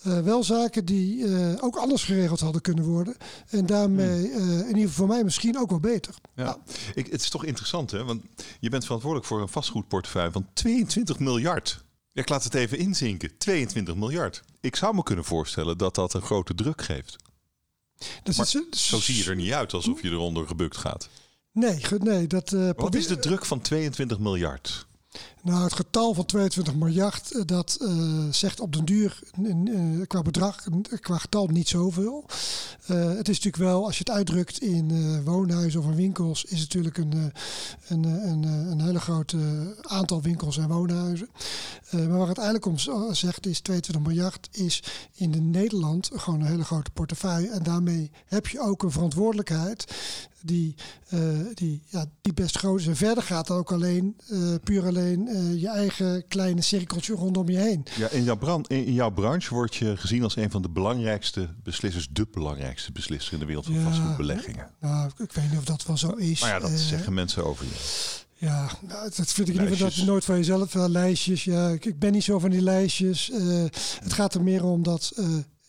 uh, 0.06 0.18
wel 0.18 0.44
zaken 0.44 0.84
die 0.84 1.16
uh, 1.16 1.54
ook 1.60 1.76
anders 1.76 2.04
geregeld 2.04 2.40
hadden 2.40 2.62
kunnen 2.62 2.84
worden. 2.84 3.16
En 3.48 3.66
daarmee, 3.66 4.32
hmm. 4.32 4.50
in 4.50 4.66
ieder 4.66 4.74
geval 4.74 4.90
voor 4.92 5.06
mij, 5.06 5.24
misschien 5.24 5.58
ook 5.58 5.70
wel 5.70 5.80
beter. 5.80 6.14
Ja. 6.34 6.44
Nou. 6.44 6.56
Ik, 6.94 7.06
het 7.06 7.20
is 7.20 7.30
toch 7.30 7.44
interessant, 7.44 7.90
hè? 7.90 8.04
Want 8.04 8.22
je 8.60 8.68
bent 8.70 8.84
verantwoordelijk 8.84 9.28
voor 9.28 9.40
een 9.40 9.48
vastgoedportefeuille 9.48 10.32
van 10.32 10.46
22 10.52 11.18
miljard. 11.18 11.84
Ja, 12.08 12.22
ik 12.22 12.28
laat 12.28 12.44
het 12.44 12.54
even 12.54 12.78
inzinken. 12.78 13.38
22 13.38 13.94
miljard. 13.94 14.42
Ik 14.60 14.76
zou 14.76 14.94
me 14.94 15.02
kunnen 15.02 15.24
voorstellen 15.24 15.78
dat 15.78 15.94
dat 15.94 16.14
een 16.14 16.22
grote 16.22 16.54
druk 16.54 16.82
geeft. 16.82 17.16
Dus 18.22 18.36
maar 18.36 18.46
zo 18.70 19.00
zie 19.00 19.16
je 19.16 19.24
er 19.24 19.36
niet 19.36 19.52
uit 19.52 19.72
alsof 19.72 20.02
je 20.02 20.10
eronder 20.10 20.46
gebukt 20.46 20.76
gaat. 20.76 21.08
Nee, 21.52 21.80
nee 21.98 22.26
dat. 22.26 22.52
Uh, 22.52 22.70
Wat 22.76 22.94
is 22.94 23.06
de 23.06 23.18
druk 23.18 23.44
van 23.44 23.60
22 23.60 24.18
miljard? 24.18 24.86
Nou, 25.42 25.62
het 25.62 25.72
getal 25.72 26.14
van 26.14 26.24
22 26.24 26.74
miljard, 26.74 27.32
eh, 27.32 27.42
dat 27.46 27.78
uh, 27.80 28.24
zegt 28.30 28.60
op 28.60 28.72
den 28.72 28.84
duur 28.84 29.20
uh, 29.38 30.06
qua 30.06 30.22
bedrag, 30.22 30.64
qua 31.00 31.18
getal 31.18 31.46
niet 31.46 31.68
zoveel. 31.68 32.24
het 32.86 33.28
is 33.28 33.36
natuurlijk 33.36 33.56
wel, 33.56 33.84
als 33.84 33.98
je 33.98 34.04
het 34.04 34.16
uitdrukt 34.16 34.60
in 34.60 35.24
woonhuizen 35.24 35.80
of 35.80 35.86
in 35.86 35.94
winkels, 35.94 36.44
is 36.44 36.60
het 36.60 36.74
natuurlijk 36.74 36.98
een, 36.98 37.32
een, 37.88 38.04
een, 38.04 38.42
een 38.42 38.80
hele 38.80 39.00
groot 39.00 39.34
aantal 39.82 40.22
winkels 40.22 40.58
en 40.58 40.68
woonhuizen. 40.68 41.28
maar 41.90 42.18
waar 42.18 42.28
het 42.28 42.38
eigenlijk 42.38 42.66
om 42.66 42.78
zegt 43.14 43.46
is 43.46 43.60
22 43.60 44.06
miljard 44.06 44.48
is 44.52 44.82
in 45.14 45.50
Nederland 45.50 46.10
gewoon 46.14 46.40
een 46.40 46.46
hele 46.46 46.64
grote 46.64 46.90
portefeuille. 46.90 47.50
En 47.50 47.62
daarmee 47.62 48.10
heb 48.26 48.46
je 48.46 48.60
ook 48.60 48.82
een 48.82 48.90
verantwoordelijkheid 48.90 49.86
die, 50.44 50.74
uh, 51.14 51.20
die, 51.54 51.82
ja, 51.88 52.06
die 52.20 52.32
best 52.32 52.58
groot 52.58 52.80
is. 52.80 52.86
En 52.86 52.96
verder 52.96 53.22
gaat 53.22 53.46
dan 53.46 53.56
ook 53.56 53.72
alleen, 53.72 54.16
uh, 54.30 54.54
puur 54.64 54.86
alleen 54.86 55.28
uh, 55.32 55.60
je 55.60 55.68
eigen 55.68 56.26
kleine 56.28 56.60
cirkeltje 56.60 57.14
rondom 57.14 57.48
je 57.48 57.58
heen. 57.58 57.84
Ja, 57.96 58.08
in, 58.08 58.24
jouw 58.24 58.36
brand, 58.36 58.68
in 58.68 58.92
jouw 58.92 59.10
branche 59.10 59.54
word 59.54 59.74
je 59.74 59.96
gezien 59.96 60.22
als 60.22 60.36
een 60.36 60.50
van 60.50 60.62
de 60.62 60.68
belangrijkste 60.68 61.48
beslissers, 61.62 62.08
de 62.10 62.26
belangrijkste 62.30 62.92
beslisser 62.92 63.32
in 63.32 63.38
de 63.38 63.44
wereld 63.44 63.64
van 63.64 63.74
ja, 63.74 63.82
vastgoedbeleggingen. 63.82 64.70
Nou, 64.80 65.10
ik 65.18 65.32
weet 65.32 65.50
niet 65.50 65.58
of 65.58 65.64
dat 65.64 65.86
wel 65.86 65.96
zo 65.96 66.10
is. 66.10 66.40
Maar 66.40 66.50
ja, 66.50 66.58
dat 66.58 66.70
zeggen 66.70 67.14
mensen 67.14 67.44
over 67.44 67.64
je. 67.64 67.70
Ja, 68.34 68.70
nou, 68.80 69.10
dat 69.16 69.32
vind 69.32 69.48
ik 69.48 69.60
niet 69.60 69.78
dat 69.78 69.94
je 69.94 70.04
nooit 70.04 70.24
van 70.24 70.36
jezelf 70.36 70.74
uh, 70.74 70.84
lijstjes. 70.88 71.44
Ja, 71.44 71.68
ik, 71.68 71.84
ik, 71.84 71.98
ben 71.98 72.12
niet 72.12 72.24
zo 72.24 72.38
van 72.38 72.50
die 72.50 72.62
lijstjes. 72.62 73.30
Het 74.02 74.12
gaat 74.12 74.34
er 74.34 74.42
meer 74.42 74.64
om 74.64 74.82
dat 74.82 75.12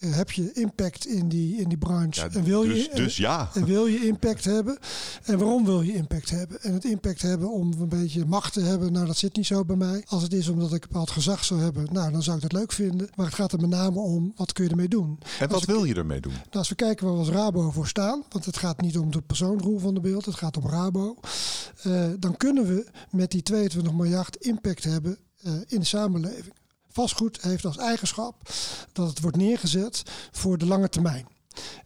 uh, 0.04 0.16
heb 0.16 0.32
je 0.32 0.52
impact 0.54 1.08
in 1.08 1.30
die, 1.30 1.58
in 1.58 1.70
die 1.70 1.78
branche. 1.78 2.22
Ja, 2.22 2.30
en 2.30 2.44
wil 2.44 2.62
dus, 2.62 2.86
je, 2.86 2.90
dus 2.94 3.18
ja. 3.18 3.50
En 3.54 3.66
wil 3.66 3.86
je 3.86 4.06
impact 4.08 4.46
hebben? 4.46 4.78
En 5.24 5.38
waarom 5.38 5.66
wil 5.66 5.82
je 5.82 5.94
impact 5.94 6.30
hebben? 6.30 6.62
En 6.62 6.74
het 6.74 6.86
impact 6.86 7.22
hebben 7.22 7.52
om 7.52 7.74
een 7.80 7.90
beetje 7.90 8.26
macht 8.26 8.54
te 8.54 8.62
hebben, 8.62 8.92
nou 8.92 9.06
dat 9.06 9.18
zit 9.18 9.36
niet 9.36 9.46
zo 9.46 9.66
bij 9.66 9.76
mij. 9.76 10.04
Als 10.08 10.24
het 10.24 10.34
is 10.34 10.48
omdat 10.48 10.74
ik 10.74 10.82
bepaald 10.82 11.12
gezag 11.12 11.44
zou 11.44 11.62
hebben, 11.62 11.88
nou 11.92 12.12
dan 12.12 12.24
zou 12.24 12.36
ik 12.36 12.42
dat 12.42 12.52
leuk 12.52 12.72
vinden. 12.72 13.10
Maar 13.16 13.26
het 13.26 13.36
gaat 13.36 13.52
er 13.52 13.60
met 13.60 13.70
name 13.70 14.00
om, 14.00 14.34
wat 14.36 14.54
kun 14.54 14.64
je 14.64 14.70
ermee 14.70 14.88
doen? 14.88 15.20
En 15.40 15.50
wat 15.50 15.66
wil 15.66 15.84
je 15.84 15.94
ermee 15.94 16.22
doen? 16.22 16.32
Nou, 16.34 16.46
als 16.52 16.70
we 16.70 16.76
kijken 16.76 17.06
waar 17.06 17.14
we 17.14 17.20
als 17.20 17.30
Rabo 17.30 17.72
voor 17.72 17.88
staan, 17.88 18.24
want 18.30 18.46
het 18.46 18.58
gaat 18.58 18.82
niet 18.82 18.98
om 18.98 19.12
de 19.12 19.22
persoonrol 19.22 19.80
van 19.80 19.94
de 19.94 20.00
beeld, 20.00 20.26
het 20.26 20.36
gaat 20.36 20.58
om 20.58 20.70
Rabo. 20.70 21.16
Uh, 21.88 22.06
dan 22.20 22.38
kunnen 22.38 22.66
we 22.66 22.86
met 23.10 23.32
die 23.32 23.42
22 23.42 23.94
miljard 23.94 24.36
impact 24.36 24.84
hebben 24.84 25.18
uh, 25.46 25.54
in 25.68 25.80
de 25.80 25.86
samenleving. 25.86 26.54
Vastgoed 26.94 27.42
heeft 27.42 27.66
als 27.66 27.78
eigenschap 27.78 28.50
dat 28.92 29.08
het 29.10 29.20
wordt 29.20 29.38
neergezet 29.38 30.04
voor 30.32 30.58
de 30.58 30.66
lange 30.66 30.90
termijn. 30.90 31.28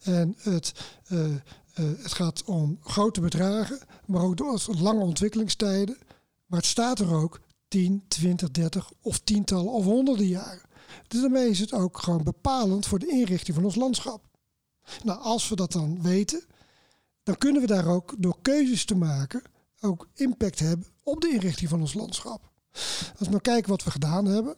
En 0.02 0.36
het, 0.38 0.74
uh, 1.08 1.26
uh, 1.26 1.36
het 1.76 2.14
gaat 2.14 2.44
om 2.44 2.80
grote 2.82 3.22
bedragen, 3.22 3.80
maar 4.06 4.22
ook 4.22 4.38
door 4.38 4.66
lange 4.68 5.04
ontwikkelingstijden. 5.04 5.98
Maar 6.46 6.60
het 6.60 6.68
staat 6.68 7.00
er 7.00 7.14
ook 7.14 7.40
10, 7.68 8.04
20, 8.08 8.52
30 8.52 8.92
of 9.02 9.20
tientallen 9.20 9.72
of 9.72 9.84
honderden 9.84 10.28
jaren. 10.28 10.66
Dus 11.08 11.22
daarmee 11.22 11.50
is 11.50 11.60
het 11.60 11.74
ook 11.74 11.98
gewoon 11.98 12.24
bepalend 12.24 12.86
voor 12.88 13.00
de 13.00 13.08
inrichting 13.08 13.56
van 13.56 13.66
ons 13.66 13.76
landschap. 13.76 14.28
Nou, 15.04 15.20
als 15.22 15.50
we 15.50 15.56
dat 15.56 15.72
dan 15.72 16.02
weten, 16.02 16.44
dan 17.24 17.38
kunnen 17.38 17.62
we 17.62 17.68
daar 17.68 17.88
ook 17.88 18.16
door 18.18 18.38
keuzes 18.42 18.86
te 18.86 18.96
maken 18.96 19.42
ook 19.82 20.08
impact 20.14 20.60
hebben 20.60 20.88
op 21.04 21.22
de 21.22 21.30
inrichting 21.30 21.70
van 21.70 21.80
ons 21.80 21.94
landschap. 21.94 22.52
Als 23.10 23.28
we 23.28 23.30
nou 23.30 23.42
kijken 23.42 23.70
wat 23.70 23.84
we 23.84 23.92
gedaan 23.92 24.26
hebben. 24.26 24.56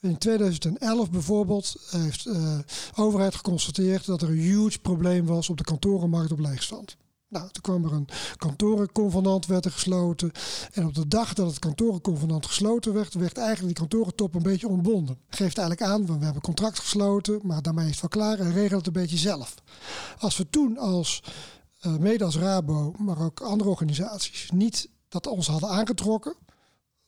In 0.00 0.18
2011 0.18 1.10
bijvoorbeeld 1.10 1.76
heeft 1.90 2.24
de 2.24 2.30
uh, 2.30 3.04
overheid 3.04 3.34
geconstateerd 3.34 4.06
dat 4.06 4.22
er 4.22 4.28
een 4.28 4.34
huge 4.34 4.78
probleem 4.78 5.26
was 5.26 5.48
op 5.48 5.56
de 5.56 5.64
kantorenmarkt 5.64 6.32
op 6.32 6.38
leegstand. 6.38 6.96
Nou, 7.34 7.48
toen 7.50 7.62
kwam 7.62 7.84
er 7.84 7.92
een 7.92 8.08
kantorenconvenant 8.36 9.46
werd 9.46 9.64
er 9.64 9.70
gesloten. 9.70 10.32
En 10.72 10.86
op 10.86 10.94
de 10.94 11.08
dag 11.08 11.32
dat 11.32 11.46
het 11.46 11.58
kantorenconvenant 11.58 12.46
gesloten 12.46 12.92
werd, 12.92 13.14
werd 13.14 13.38
eigenlijk 13.38 13.66
die 13.66 13.88
kantorentop 13.88 14.34
een 14.34 14.42
beetje 14.42 14.68
ontbonden. 14.68 15.18
Geeft 15.28 15.58
eigenlijk 15.58 15.90
aan, 15.90 16.06
we 16.18 16.24
hebben 16.24 16.42
contract 16.42 16.78
gesloten, 16.78 17.40
maar 17.42 17.62
daarmee 17.62 17.88
is 17.88 18.00
het 18.00 18.00
wel 18.00 18.22
klaar 18.22 18.38
en 18.38 18.52
regelt 18.52 18.86
het 18.86 18.86
een 18.86 19.02
beetje 19.02 19.16
zelf. 19.16 19.54
Als 20.18 20.36
we 20.36 20.50
toen 20.50 20.78
als, 20.78 21.22
uh, 21.86 21.96
mede 21.96 22.24
als 22.24 22.36
Rabo, 22.36 22.94
maar 22.98 23.20
ook 23.20 23.40
andere 23.40 23.70
organisaties, 23.70 24.50
niet 24.50 24.88
dat 25.08 25.26
ons 25.26 25.46
hadden 25.46 25.68
aangetrokken, 25.68 26.34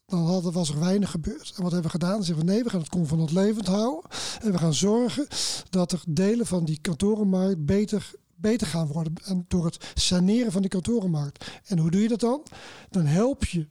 dan 0.07 0.27
had, 0.27 0.43
was 0.43 0.69
er 0.69 0.81
weinig 0.81 1.11
gebeurd. 1.11 1.53
En 1.57 1.63
wat 1.63 1.73
hebben 1.73 1.91
we 1.91 1.99
gedaan? 1.99 2.25
Zeggen 2.25 2.47
we 2.47 2.53
nee, 2.53 2.63
we 2.63 2.71
gaan 2.71 2.81
het 2.81 2.89
convenant 2.89 3.31
levend 3.31 3.67
houden. 3.67 4.11
En 4.41 4.53
we 4.53 4.59
gaan 4.59 4.75
zorgen 4.75 5.27
dat 5.71 5.93
er 5.93 6.03
delen 6.09 6.47
van 6.47 6.65
die 6.65 6.81
kantorenmarkt 6.81 7.65
beter, 7.67 8.11
beter 8.35 8.67
gaan 8.67 8.87
worden. 8.87 9.15
En 9.25 9.45
door 9.49 9.65
het 9.65 9.91
saneren 9.95 10.53
van 10.53 10.61
die 10.61 10.71
kantorenmarkt. 10.71 11.61
En 11.65 11.79
hoe 11.79 11.91
doe 11.91 12.03
je 12.03 12.09
dat 12.09 12.21
dan? 12.21 12.43
Dan 12.91 13.05
help 13.05 13.45
je 13.45 13.69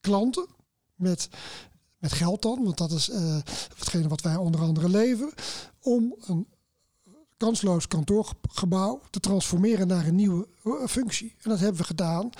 klanten 0.00 0.46
met, 0.94 1.28
met 1.98 2.12
geld 2.12 2.42
dan, 2.42 2.64
want 2.64 2.78
dat 2.78 2.90
is 2.90 3.08
uh, 3.10 3.36
hetgene 3.76 4.08
wat 4.08 4.20
wij 4.20 4.36
onder 4.36 4.60
andere 4.60 4.88
leveren, 4.88 5.32
om 5.80 6.14
een 6.20 6.46
kansloos 7.42 7.88
kantoorgebouw 7.88 9.00
te 9.10 9.20
transformeren 9.20 9.86
naar 9.86 10.06
een 10.06 10.14
nieuwe 10.14 10.46
eh, 10.64 10.72
functie. 10.88 11.34
En 11.42 11.50
dat 11.50 11.58
hebben 11.58 11.80
we 11.80 11.86
gedaan 11.86 12.30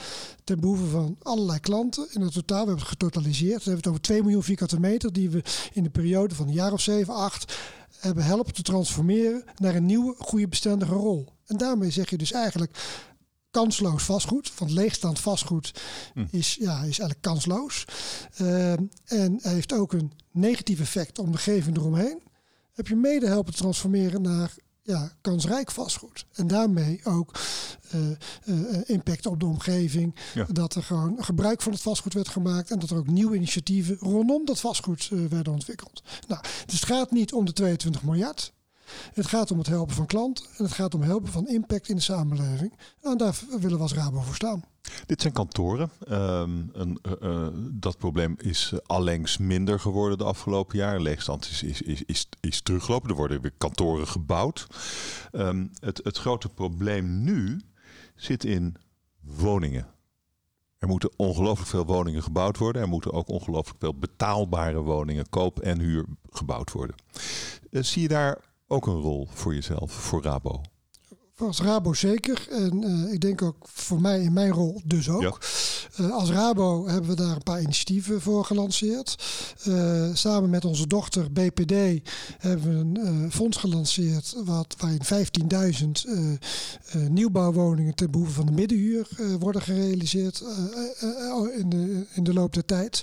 ten 0.45 0.61
behoeve 0.61 0.87
van 0.87 1.17
allerlei 1.23 1.61
klanten. 1.61 2.09
In 2.13 2.21
het 2.21 2.33
totaal, 2.33 2.61
we 2.61 2.67
hebben 2.67 2.85
het 2.85 2.99
getotaliseerd. 2.99 3.65
We 3.65 3.71
hebben 3.71 3.77
het 3.77 3.87
over 3.87 4.01
2 4.01 4.23
miljoen 4.23 4.43
vierkante 4.43 4.81
meter 4.81 5.13
die 5.13 5.31
we 5.31 5.43
in 5.73 5.83
de 5.83 5.91
periode 5.91 6.35
van 6.35 6.47
een 6.47 6.53
jaar 6.53 6.73
of 6.73 6.81
7, 6.81 7.15
8 7.15 7.59
hebben 7.99 8.25
helpen 8.25 8.55
te 8.55 8.63
transformeren 8.63 9.45
naar 9.57 9.75
een 9.75 9.87
nieuwe, 9.87 10.15
goede 10.19 10.49
bestendige 10.49 10.95
rol. 10.95 11.29
En 11.47 11.57
daarmee 11.57 11.91
zeg 11.91 12.11
je 12.11 12.19
dus 12.19 12.33
eigenlijk 12.33 12.77
kansloos 13.51 14.03
vastgoed. 14.03 14.59
Want 14.59 14.71
leegstaand 14.71 15.21
vastgoed 15.21 15.83
hm. 16.15 16.25
is, 16.31 16.55
ja, 16.55 16.77
is 16.77 16.83
eigenlijk 16.83 17.21
kansloos. 17.21 17.85
Uh, 18.41 18.73
en 19.05 19.39
heeft 19.41 19.73
ook 19.73 19.93
een 19.93 20.13
negatief 20.31 20.81
effect 20.81 21.19
op 21.19 21.25
de 21.25 21.31
omgeving 21.31 21.77
eromheen. 21.77 22.23
Heb 22.73 22.87
je 22.87 22.97
mede 22.97 23.27
helpen 23.27 23.55
transformeren 23.55 24.23
naar 24.23 24.55
ja, 24.83 25.13
kansrijk 25.21 25.71
vastgoed. 25.71 26.27
En 26.33 26.47
daarmee 26.47 27.01
ook 27.05 27.41
uh, 27.95 28.11
uh, 28.45 28.81
impact 28.87 29.27
op 29.27 29.41
de 29.41 29.47
omgeving. 29.47 30.15
Dat 30.49 30.75
er 30.75 30.83
gewoon 30.83 31.25
gebruik 31.25 31.63
van 31.63 31.73
het 31.73 31.81
vastgoed 31.81 32.15
werd 32.15 32.29
gemaakt. 32.29 32.71
En 32.71 32.79
dat 32.79 32.91
er 32.91 32.97
ook 32.97 33.07
nieuwe 33.07 33.37
initiatieven 33.37 33.97
rondom 33.97 34.45
dat 34.45 34.61
vastgoed 34.61 35.09
uh, 35.13 35.27
werden 35.27 35.53
ontwikkeld. 35.53 36.03
Nou, 36.29 36.43
dus 36.67 36.81
het 36.81 36.89
gaat 36.89 37.11
niet 37.11 37.33
om 37.33 37.45
de 37.45 37.53
22 37.53 38.03
miljard. 38.03 38.53
Het 39.15 39.27
gaat 39.27 39.51
om 39.51 39.59
het 39.59 39.67
helpen 39.67 39.95
van 39.95 40.07
klanten. 40.07 40.45
En 40.57 40.65
het 40.65 40.73
gaat 40.73 40.95
om 40.95 41.03
helpen 41.03 41.33
van 41.33 41.49
impact 41.49 41.89
in 41.89 41.97
de 41.97 42.03
samenleving. 42.03 42.73
En 43.03 43.17
daar 43.17 43.39
willen 43.49 43.77
we 43.77 43.83
als 43.83 43.95
Rabo 43.95 44.21
voor 44.21 44.35
staan. 44.35 44.65
Dit 45.07 45.21
zijn 45.21 45.33
kantoren. 45.33 45.91
Um, 46.11 46.71
een, 46.73 46.99
uh, 47.23 47.47
dat 47.73 47.99
probleem 47.99 48.35
is 48.39 48.73
allengs 48.87 49.39
minder 49.39 49.81
geworden 49.81 50.19
de 50.19 50.25
afgelopen 50.25 50.79
jaren. 50.79 51.03
Leegstand 51.03 51.49
is, 51.51 51.63
is, 51.63 51.83
is, 51.83 52.03
is, 52.03 52.29
is 52.41 52.61
teruggelopen. 52.61 53.11
Er 53.11 53.17
worden 53.17 53.41
weer 53.41 53.55
kantoren 53.59 54.07
gebouwd. 54.07 54.67
Um, 55.33 55.71
het, 55.81 56.01
het 56.05 56.19
grote 56.19 56.49
probleem 56.49 57.23
nu 57.23 57.61
zit 58.15 58.45
in 58.45 58.77
woningen. 59.21 59.87
Er 60.79 60.89
moeten 60.89 61.11
ongelooflijk 61.17 61.71
veel 61.71 61.87
woningen 61.87 62.23
gebouwd 62.23 62.59
worden. 62.59 62.83
Er 62.83 62.89
moeten 62.89 63.13
ook 63.13 63.29
ongelooflijk 63.29 63.79
veel 63.81 63.95
betaalbare 63.95 64.81
woningen, 64.81 65.29
koop 65.29 65.61
en 65.61 65.81
huur 65.81 66.05
gebouwd 66.31 66.73
worden. 66.73 66.97
Zie 67.71 68.03
je 68.03 68.09
daar 68.09 68.39
ook 68.67 68.87
een 68.87 69.01
rol 69.01 69.29
voor 69.31 69.55
jezelf, 69.55 69.93
voor 69.93 70.23
Rabo? 70.23 70.61
Als 71.37 71.61
Rabo 71.61 71.93
zeker. 71.93 72.47
En 72.51 72.83
uh, 72.83 73.13
ik 73.13 73.21
denk 73.21 73.43
ook 73.43 73.57
voor 73.73 74.01
mij 74.01 74.23
in 74.23 74.33
mijn 74.33 74.51
rol 74.51 74.81
dus 74.85 75.09
ook. 75.09 75.23
Ja. 75.23 76.05
Uh, 76.05 76.13
als 76.13 76.31
Rabo 76.31 76.89
hebben 76.89 77.11
we 77.11 77.17
daar 77.17 77.37
een 77.37 77.43
paar 77.43 77.61
initiatieven 77.61 78.21
voor 78.21 78.45
gelanceerd. 78.45 79.25
Uh, 79.69 80.09
samen 80.13 80.51
met 80.51 80.65
onze 80.65 80.87
dochter 80.87 81.33
BPD 81.33 82.09
hebben 82.39 82.95
we 82.95 83.01
een 83.01 83.33
fonds 83.33 83.57
gelanceerd 83.57 84.35
wat, 84.45 84.75
waarin 84.79 85.03
15.000 86.95 87.09
nieuwbouwwoningen 87.09 87.95
ten 87.95 88.11
behoeve 88.11 88.33
van 88.33 88.47
de 88.47 88.53
middenhuur 88.53 89.09
worden 89.39 89.63
gerealiseerd 89.63 90.45
in, 91.59 91.69
de, 91.69 92.07
in 92.15 92.25
de 92.25 92.33
loop 92.33 92.55
der 92.55 92.65
tijd. 92.65 93.03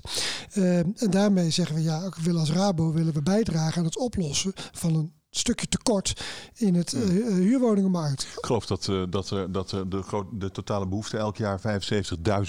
en 0.53 0.95
daarmee 1.09 1.50
zeggen 1.50 1.75
we 1.75 1.81
ja, 1.81 2.12
willen 2.24 2.39
als 2.39 2.51
Rabo 2.51 2.91
willen 2.91 3.13
we 3.13 3.21
bijdragen 3.21 3.77
aan 3.77 3.86
het 3.86 3.98
oplossen 3.98 4.53
van 4.71 4.95
een 4.95 5.18
stukje 5.29 5.67
tekort 5.67 6.21
in 6.55 6.75
het 6.75 6.93
uh, 6.93 7.03
huurwoningenmarkt. 7.33 8.21
Ik 8.21 8.45
geloof 8.45 8.65
dat, 8.65 8.88
uh, 8.88 9.03
dat, 9.09 9.31
uh, 9.31 9.43
dat 9.50 9.69
de, 9.69 10.25
de 10.31 10.51
totale 10.51 10.88
behoefte 10.88 11.17
elk 11.17 11.38
jaar 11.38 11.62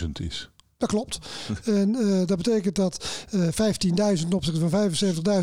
75.000 0.03 0.09
is. 0.13 0.51
Dat 0.77 0.89
klopt. 0.89 1.19
en 1.65 1.93
dat 2.27 2.37
betekent 2.37 2.75
dat 2.77 3.27
15.000 3.37 3.51
ten 3.89 4.33
opzichte 4.33 4.69
van 4.69 4.91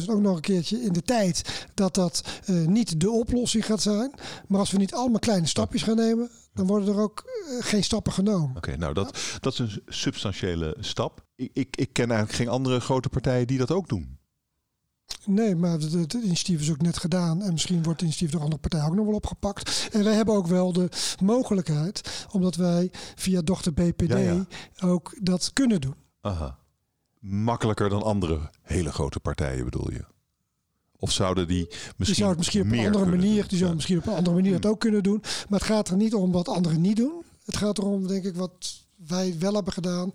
75.000 0.01 0.09
ook 0.09 0.21
nog 0.21 0.35
een 0.35 0.41
keertje 0.41 0.81
in 0.81 0.93
de 0.93 1.01
tijd 1.01 1.67
dat 1.73 1.95
dat 1.95 2.41
niet 2.65 2.99
de 2.99 3.09
oplossing 3.09 3.65
gaat 3.65 3.81
zijn. 3.81 4.13
Maar 4.47 4.59
als 4.59 4.71
we 4.71 4.77
niet 4.77 4.93
allemaal 4.93 5.19
kleine 5.19 5.47
stapjes 5.47 5.83
gaan 5.83 5.95
nemen, 5.95 6.29
dan 6.53 6.67
worden 6.67 6.95
er 6.95 7.01
ook 7.01 7.23
geen 7.59 7.83
stappen 7.83 8.13
genomen. 8.13 8.57
Oké, 8.57 8.77
nou 8.77 8.93
dat, 8.93 9.37
dat 9.39 9.53
is 9.53 9.59
een 9.59 9.81
substantiële 9.85 10.77
stap. 10.79 11.25
Ik, 11.35 11.49
ik, 11.53 11.75
ik 11.77 11.93
ken 11.93 12.09
eigenlijk 12.11 12.39
geen 12.39 12.49
andere 12.49 12.79
grote 12.79 13.09
partijen 13.09 13.47
die 13.47 13.57
dat 13.57 13.71
ook 13.71 13.89
doen. 13.89 14.16
Nee, 15.25 15.55
maar 15.55 15.79
het, 15.79 16.13
initiatief 16.13 16.61
is 16.61 16.71
ook 16.71 16.81
net 16.81 16.97
gedaan. 16.97 17.41
En 17.41 17.51
misschien 17.51 17.75
wordt 17.75 17.99
het 17.99 18.01
initiatief 18.01 18.31
door 18.31 18.41
andere 18.41 18.61
partijen 18.61 18.87
ook 18.87 18.95
nog 18.95 19.05
wel 19.05 19.15
opgepakt. 19.15 19.89
En 19.91 20.03
wij 20.03 20.13
hebben 20.13 20.35
ook 20.35 20.47
wel 20.47 20.73
de 20.73 20.89
mogelijkheid, 21.23 22.25
omdat 22.31 22.55
wij 22.55 22.91
via 23.15 23.41
dochter 23.41 23.73
BPD 23.73 24.15
ook 24.79 25.17
dat 25.21 25.53
kunnen 25.53 25.81
doen. 25.81 25.95
Aha. 26.21 26.57
Makkelijker 27.19 27.89
dan 27.89 28.03
andere 28.03 28.49
hele 28.61 28.91
grote 28.91 29.19
partijen 29.19 29.63
bedoel 29.63 29.91
je? 29.91 30.05
Of 30.99 31.11
zouden 31.11 31.47
die 31.47 31.65
misschien. 31.67 31.95
Die 31.97 32.15
zou 32.15 32.29
het 32.29 32.37
misschien 32.37 32.61
op 32.61 32.71
een 32.71 32.85
andere 32.85 33.05
manier. 33.05 33.47
Die 33.47 33.57
zouden 33.57 33.75
misschien 33.75 33.97
op 33.97 34.07
een 34.07 34.13
andere 34.13 34.35
manier 34.35 34.53
het 34.53 34.65
ook 34.65 34.79
kunnen 34.79 35.03
doen. 35.03 35.19
Maar 35.21 35.59
het 35.59 35.69
gaat 35.69 35.89
er 35.89 35.97
niet 35.97 36.13
om 36.13 36.31
wat 36.31 36.47
anderen 36.47 36.81
niet 36.81 36.95
doen. 36.97 37.23
Het 37.45 37.57
gaat 37.57 37.77
erom, 37.77 38.07
denk 38.07 38.25
ik, 38.25 38.35
wat 38.35 38.86
wij 39.07 39.35
wel 39.39 39.53
hebben 39.53 39.73
gedaan. 39.73 40.11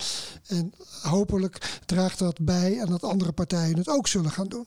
En 0.47 0.73
hopelijk 1.03 1.81
draagt 1.87 2.19
dat 2.19 2.41
bij 2.41 2.79
en 2.79 2.87
dat 2.87 3.05
andere 3.05 3.33
partijen 3.33 3.77
het 3.77 3.89
ook 3.89 4.09
zullen 4.09 4.31
gaan 4.31 4.49
doen. 4.49 4.67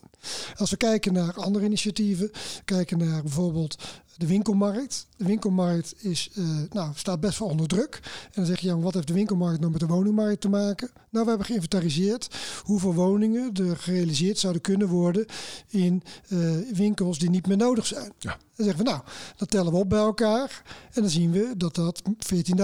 Als 0.55 0.69
we 0.69 0.77
kijken 0.77 1.13
naar 1.13 1.33
andere 1.33 1.65
initiatieven, 1.65 2.31
kijken 2.65 2.97
naar 2.97 3.21
bijvoorbeeld 3.21 3.83
de 4.17 4.27
winkelmarkt. 4.27 5.07
De 5.17 5.25
winkelmarkt 5.25 5.95
is, 5.97 6.29
uh, 6.33 6.45
nou, 6.71 6.91
staat 6.95 7.19
best 7.19 7.39
wel 7.39 7.47
onder 7.47 7.67
druk. 7.67 7.99
En 8.03 8.31
dan 8.33 8.45
zeg 8.45 8.59
je, 8.59 8.67
ja, 8.67 8.77
wat 8.77 8.93
heeft 8.93 9.07
de 9.07 9.13
winkelmarkt 9.13 9.59
nou 9.59 9.71
met 9.71 9.79
de 9.79 9.87
woningmarkt 9.87 10.41
te 10.41 10.49
maken? 10.49 10.89
Nou, 11.09 11.23
we 11.23 11.29
hebben 11.29 11.47
geïnventariseerd 11.47 12.35
hoeveel 12.63 12.93
woningen 12.93 13.53
er 13.53 13.77
gerealiseerd 13.77 14.37
zouden 14.37 14.61
kunnen 14.61 14.87
worden 14.87 15.25
in 15.69 16.03
uh, 16.27 16.55
winkels 16.73 17.19
die 17.19 17.29
niet 17.29 17.47
meer 17.47 17.57
nodig 17.57 17.85
zijn. 17.85 18.11
Ja. 18.19 18.37
Dan 18.55 18.65
zeggen 18.65 18.83
we, 18.83 18.89
nou, 18.89 19.01
dat 19.37 19.49
tellen 19.49 19.71
we 19.71 19.77
op 19.77 19.89
bij 19.89 19.99
elkaar. 19.99 20.61
En 20.91 21.01
dan 21.01 21.11
zien 21.11 21.31
we 21.31 21.53
dat 21.57 21.75
dat 21.75 22.01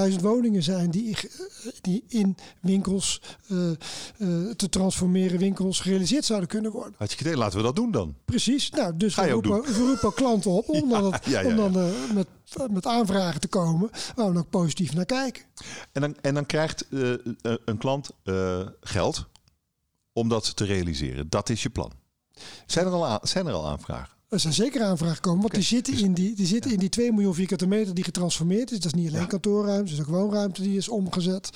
14.000 0.10 0.16
woningen 0.22 0.64
zijn 0.64 0.92
die, 0.92 1.18
die 1.82 2.04
in 2.08 2.38
winkels, 2.62 3.22
uh, 3.48 3.72
te 4.56 4.70
transformeren 4.70 5.40
winkels 5.40 5.80
gerealiseerd 5.80 6.26
zouden 6.26 6.50
kunnen 6.50 6.72
worden. 6.72 6.94
Had 6.98 7.12
je 7.12 7.20
idee, 7.20 7.38
laten 7.38 7.58
we 7.58 7.64
dat 7.64 7.76
doen 7.76 7.92
dan. 7.92 8.16
Precies. 8.26 8.70
Nou, 8.70 8.98
dus 8.98 9.16
we 9.16 9.30
roepen, 9.30 9.62
we 9.62 9.74
roepen, 9.74 10.14
klanten 10.14 10.52
op 10.52 10.70
om 10.70 10.90
dan, 10.90 11.14
het, 11.14 11.26
om 11.46 11.56
dan 11.56 11.72
met, 12.14 12.28
met 12.72 12.86
aanvragen 12.86 13.42
te 13.42 13.48
komen 13.48 13.90
waar 14.16 14.34
we 14.34 14.40
ook 14.40 14.50
positief 14.50 14.94
naar 14.94 15.06
kijken. 15.06 15.44
En 15.92 16.02
dan, 16.02 16.16
en 16.22 16.34
dan 16.34 16.46
krijgt 16.46 16.86
een 17.66 17.78
klant 17.78 18.10
geld 18.82 19.30
om 20.14 20.30
dat 20.30 20.56
te 20.56 20.66
realiseren. 20.66 21.30
Dat 21.30 21.50
is 21.50 21.64
je 21.64 21.70
plan. 21.70 21.92
Zijn 22.66 22.86
er 22.86 22.92
al, 22.92 23.20
zijn 23.24 23.48
er 23.48 23.54
al 23.54 23.68
aanvragen? 23.68 24.20
Er 24.32 24.40
zijn 24.40 24.54
zeker 24.54 24.84
aanvragen 24.84 25.16
gekomen, 25.16 25.42
want 25.42 25.54
die 25.54 25.64
zitten, 25.64 25.98
in 25.98 26.14
die, 26.14 26.36
die 26.36 26.46
zitten 26.46 26.72
in 26.72 26.80
die 26.80 26.90
2 26.90 27.12
miljoen 27.12 27.34
vierkante 27.34 27.68
meter 27.68 27.94
die 27.94 28.04
getransformeerd 28.04 28.72
is. 28.72 28.80
Dat 28.80 28.94
is 28.94 29.02
niet 29.02 29.14
alleen 29.14 29.28
kantoorruimte, 29.28 29.92
het 29.92 30.00
is 30.00 30.08
ook 30.08 30.16
woonruimte 30.16 30.62
die 30.62 30.78
is 30.78 30.90
omgezet. 30.90 31.50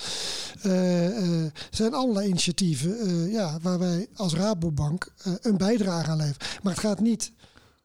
Uh, 0.66 1.44
er 1.44 1.52
zijn 1.70 1.94
allerlei 1.94 2.28
initiatieven 2.28 3.08
uh, 3.08 3.32
ja, 3.32 3.58
waar 3.62 3.78
wij 3.78 4.06
als 4.14 4.34
Rabobank 4.34 5.12
een 5.40 5.56
bijdrage 5.56 6.10
aan 6.10 6.16
leveren. 6.16 6.46
Maar 6.62 6.72
het 6.72 6.82
gaat 6.82 7.00
niet 7.00 7.32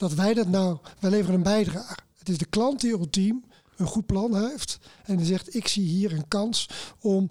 dat 0.02 0.14
wij 0.14 0.34
dat 0.34 0.48
nou, 0.48 0.78
wij 1.00 1.10
leveren 1.10 1.36
een 1.36 1.44
bijdrage. 1.44 1.98
Het 2.18 2.30
is 2.30 2.38
de 2.38 2.46
klant 2.46 2.82
die 2.82 2.92
ultiem 2.92 3.44
een 3.78 3.86
goed 3.86 4.06
plan 4.06 4.48
heeft 4.48 4.80
en 5.04 5.16
die 5.16 5.26
zegt 5.26 5.56
ik 5.56 5.68
zie 5.68 5.84
hier 5.84 6.14
een 6.14 6.28
kans 6.28 6.70
om 7.00 7.30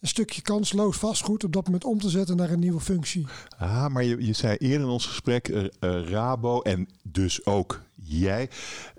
een 0.00 0.08
stukje 0.08 0.42
kansloos 0.42 0.96
vastgoed 0.96 1.44
op 1.44 1.52
dat 1.52 1.64
moment 1.64 1.84
om 1.84 2.00
te 2.00 2.10
zetten 2.10 2.36
naar 2.36 2.50
een 2.50 2.58
nieuwe 2.58 2.80
functie. 2.80 3.26
Ah, 3.58 3.86
maar 3.86 4.04
je, 4.04 4.26
je 4.26 4.32
zei 4.32 4.56
eerder 4.56 4.86
in 4.86 4.92
ons 4.92 5.06
gesprek, 5.06 5.48
uh, 5.48 5.68
Rabo 5.80 6.60
en 6.60 6.88
dus 7.02 7.46
ook 7.46 7.82
jij, 7.94 8.50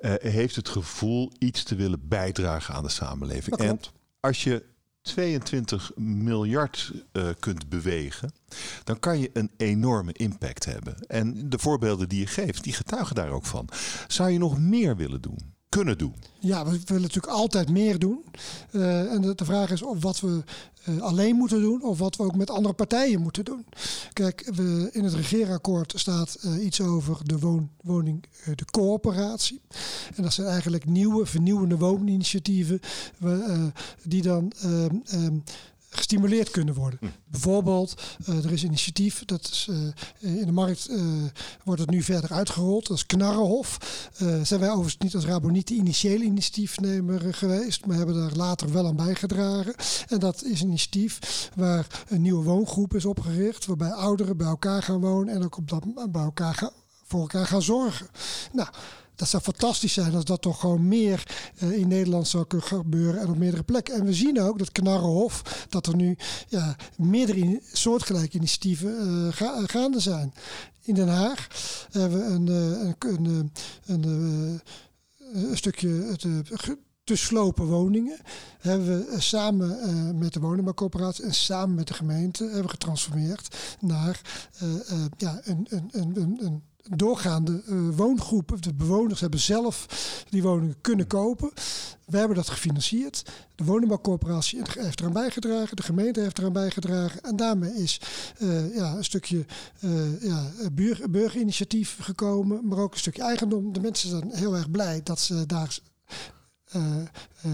uh, 0.02 0.14
heeft 0.18 0.56
het 0.56 0.70
gevoel 0.70 1.32
iets 1.38 1.64
te 1.64 1.76
willen 1.76 2.08
bijdragen 2.08 2.74
aan 2.74 2.84
de 2.84 2.90
samenleving. 2.90 3.58
En 3.58 3.80
als 4.20 4.44
je 4.44 4.64
22 5.02 5.92
miljard 5.96 6.92
uh, 7.14 7.30
kunt 7.40 7.70
bewegen, 7.70 8.34
dan 8.84 9.00
kan 9.00 9.20
je 9.20 9.30
een 9.34 9.52
enorme 9.58 10.14
impact 10.14 10.66
hebben. 10.66 10.96
En 11.08 11.50
de 11.50 11.60
voorbeelden 11.60 12.10
die 12.10 12.20
je 12.20 12.28
geeft, 12.28 12.64
die 12.64 12.74
getuigen 12.74 13.16
daar 13.16 13.30
ook 13.30 13.46
van. 13.46 13.70
Zou 14.08 14.30
je 14.30 14.38
nog 14.38 14.60
meer 14.60 14.96
willen 14.96 15.22
doen? 15.22 15.60
Kunnen 15.72 15.98
doen? 15.98 16.16
Ja, 16.40 16.66
we 16.66 16.80
willen 16.86 17.02
natuurlijk 17.02 17.34
altijd 17.34 17.70
meer 17.70 18.00
doen. 18.00 18.24
Uh, 18.72 19.14
en 19.14 19.22
de, 19.22 19.46
vraag 19.46 19.72
is 19.72 19.82
of 19.82 20.02
wat 20.02 20.20
we 20.20 20.44
uh, 20.90 21.02
alleen 21.02 21.36
moeten 21.36 21.62
doen 21.62 21.84
of 21.84 22.00
wat 22.00 22.16
we 22.16 22.24
ook 22.24 22.36
met 22.36 22.50
andere 22.50 22.74
partijen 22.74 23.22
moeten 23.22 23.46
doen. 23.46 23.66
Kijk, 24.14 24.50
we, 24.56 24.90
in 24.92 25.04
het 25.04 25.14
regeerakkoord 25.14 25.94
staat 25.96 26.38
uh, 26.46 26.66
iets 26.66 26.82
over 26.82 27.18
de 27.24 27.40
woon, 27.40 27.70
woning, 27.82 28.24
de 28.56 28.66
coöperatie. 28.66 29.62
En 30.16 30.24
dat 30.24 30.34
zijn 30.34 30.48
eigenlijk 30.48 30.86
nieuwe, 30.86 31.26
vernieuwende 31.26 31.78
wooninitiatieven 31.78 32.80
die 34.04 34.22
dan 34.22 34.52
ehm, 34.62 34.96
ehm, 35.06 35.38
gestimuleerd 35.96 36.52
kunnen 36.52 36.74
worden. 36.74 37.00
Hm. 37.02 37.08
Bijvoorbeeld, 37.26 38.02
uh, 38.30 38.46
er 38.46 38.52
is 38.52 38.62
een 38.62 38.68
initiatief, 38.68 39.26
dat 39.26 39.50
is, 39.52 39.68
uh, 39.70 40.40
in 40.40 40.46
de 40.46 40.52
markt 40.52 40.90
uh, 40.90 41.02
wordt 41.64 41.82
het 41.82 41.90
nu 41.90 42.02
verder 42.02 42.32
uitgerold, 42.32 42.88
dat 42.88 42.98
is 42.98 43.06
Knarrenhof. 43.06 43.78
zijn 44.44 44.60
wij 44.60 44.70
overigens 44.70 44.98
niet 44.98 45.16
als 45.16 45.26
Rabo 45.26 45.50
niet 45.50 45.68
de 45.68 45.74
initiële 45.74 46.24
initiatiefnemer 46.24 47.34
geweest, 47.34 47.86
maar 47.86 47.98
hebben 47.98 48.16
daar 48.16 48.36
later 48.36 48.72
wel 48.72 48.88
aan 48.88 48.96
bijgedragen. 48.96 49.76
En 50.08 50.20
dat 50.20 50.44
is 50.44 50.62
een 50.62 50.68
initiatief 50.68 51.50
waar 51.56 51.88
een 52.08 52.22
nieuwe 52.22 52.44
woongroep 52.44 52.96
is 52.96 53.06
opgericht, 53.06 53.66
waarbij 53.66 53.92
ouderen 53.92 54.38
bij 54.38 54.48
elkaar 54.48 54.84
gaan 54.84 55.00
wonen 55.00 55.34
en 55.34 55.44
ook 55.44 55.58
op 55.58 55.70
dat, 55.70 56.12
bij 56.12 56.24
elkaar 56.24 56.54
gaan, 56.54 56.72
voor 57.04 57.20
elkaar 57.20 57.48
gaan 57.48 57.62
zorgen. 57.62 58.08
Nou, 58.52 58.70
dat 59.16 59.28
zou 59.28 59.44
fantastisch 59.44 59.94
zijn 59.94 60.16
als 60.16 60.26
dat 60.26 60.42
toch 60.42 60.60
gewoon 60.60 60.88
meer 60.88 61.24
uh, 61.64 61.72
in 61.72 61.88
Nederland 61.88 62.28
zou 62.28 62.46
kunnen 62.46 62.68
gebeuren 62.68 63.22
en 63.22 63.30
op 63.30 63.38
meerdere 63.38 63.64
plekken. 63.64 63.96
En 63.96 64.06
we 64.06 64.14
zien 64.14 64.42
ook 64.42 64.58
dat 64.58 64.72
Knarrenhof, 64.72 65.66
dat 65.70 65.88
er 65.88 65.96
nu 65.96 66.18
ja, 66.48 66.76
meerdere 66.98 67.62
soortgelijke 67.74 68.38
initiatieven 68.38 69.34
ga, 69.34 69.64
gaande 69.66 70.00
zijn. 70.00 70.34
In 70.82 70.94
Den 70.94 71.08
Haag 71.08 71.48
hebben 71.92 72.20
we 72.20 72.26
een, 72.26 72.48
uh, 72.48 72.92
een, 73.00 73.52
een, 73.86 74.62
een, 75.34 75.58
stukje 75.58 76.16
te 77.04 77.16
slopen 77.16 77.66
woningen 77.66 78.20
hebben 78.60 78.86
we 78.86 79.22
samen 79.22 80.18
met 80.18 80.34
de 80.34 80.40
woningbouwcoöperatie 80.40 81.24
en 81.24 81.34
samen 81.34 81.76
met 81.76 81.88
de 81.88 81.94
gemeente 81.94 82.44
hebben 82.44 82.70
getransformeerd 82.70 83.56
naar 83.80 84.22
ja, 85.18 85.42
een, 85.44 85.68
een, 85.70 85.90
een, 85.92 86.38
een 86.42 86.64
doorgaande 86.90 87.62
uh, 87.66 87.96
woongroepen, 87.96 88.62
de 88.62 88.74
bewoners 88.74 89.20
hebben 89.20 89.40
zelf 89.40 89.86
die 90.30 90.42
woningen 90.42 90.76
kunnen 90.82 91.08
kopen. 91.08 91.52
We 92.06 92.18
hebben 92.18 92.36
dat 92.38 92.50
gefinancierd. 92.50 93.26
De 93.56 93.64
woningbouwcorporatie 93.64 94.62
heeft 94.80 95.00
eraan 95.00 95.14
bijgedragen, 95.14 95.76
de 95.76 95.84
gemeente 95.84 96.20
heeft 96.20 96.38
eraan 96.38 96.54
bijgedragen. 96.54 97.22
En 97.22 97.36
daarmee 97.36 97.74
is 97.74 98.02
uh, 98.40 98.76
ja, 98.76 98.96
een 98.96 99.04
stukje 99.04 99.46
uh, 99.80 100.22
ja, 100.22 100.52
burgerinitiatief 101.10 101.98
gekomen, 102.02 102.68
maar 102.68 102.78
ook 102.78 102.94
een 102.94 103.00
stukje 103.00 103.24
eigendom. 103.24 103.74
De 103.74 103.82
mensen 103.82 104.10
zijn 104.10 104.32
heel 104.32 104.56
erg 104.56 104.72
blij 104.72 105.02
dat 105.04 105.20
ze 105.20 105.46
daar 105.46 105.80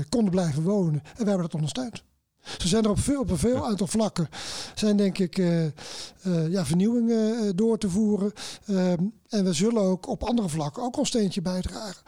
konden 0.09 0.31
blijven 0.31 0.63
wonen. 0.63 1.01
En 1.03 1.23
we 1.23 1.29
hebben 1.29 1.41
dat 1.41 1.53
ondersteund. 1.53 2.03
Ze 2.57 2.67
zijn 2.67 2.83
er 2.83 2.89
op, 2.89 2.99
veel, 2.99 3.19
op 3.19 3.29
een 3.29 3.37
veel 3.37 3.67
aantal 3.67 3.87
vlakken 3.87 4.29
zijn 4.75 4.97
denk 4.97 5.17
ik 5.17 5.37
uh, 5.37 5.63
uh, 5.63 5.71
ja, 6.49 6.65
vernieuwingen 6.65 7.43
uh, 7.43 7.49
door 7.55 7.77
te 7.77 7.89
voeren. 7.89 8.33
Ehm, 8.65 9.03
en 9.29 9.43
we 9.43 9.53
zullen 9.53 9.81
ook 9.81 10.07
op 10.07 10.23
andere 10.23 10.49
vlakken 10.49 10.83
ook 10.83 10.97
ons 10.97 11.07
steentje 11.07 11.41
bijdragen. 11.41 12.03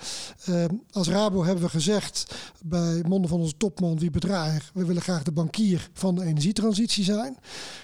Ehm, 0.45 0.73
als 0.91 1.07
Rabo 1.07 1.43
hebben 1.43 1.63
we 1.63 1.69
gezegd 1.69 2.35
bij 2.63 3.03
monden 3.07 3.29
van 3.29 3.39
onze 3.39 3.57
topman 3.57 3.99
wie 3.99 4.11
bedraagt, 4.11 4.71
we 4.73 4.85
willen 4.85 5.01
graag 5.01 5.23
de 5.23 5.31
bankier 5.31 5.89
van 5.93 6.15
de 6.15 6.23
energietransitie 6.23 7.03
zijn. 7.03 7.37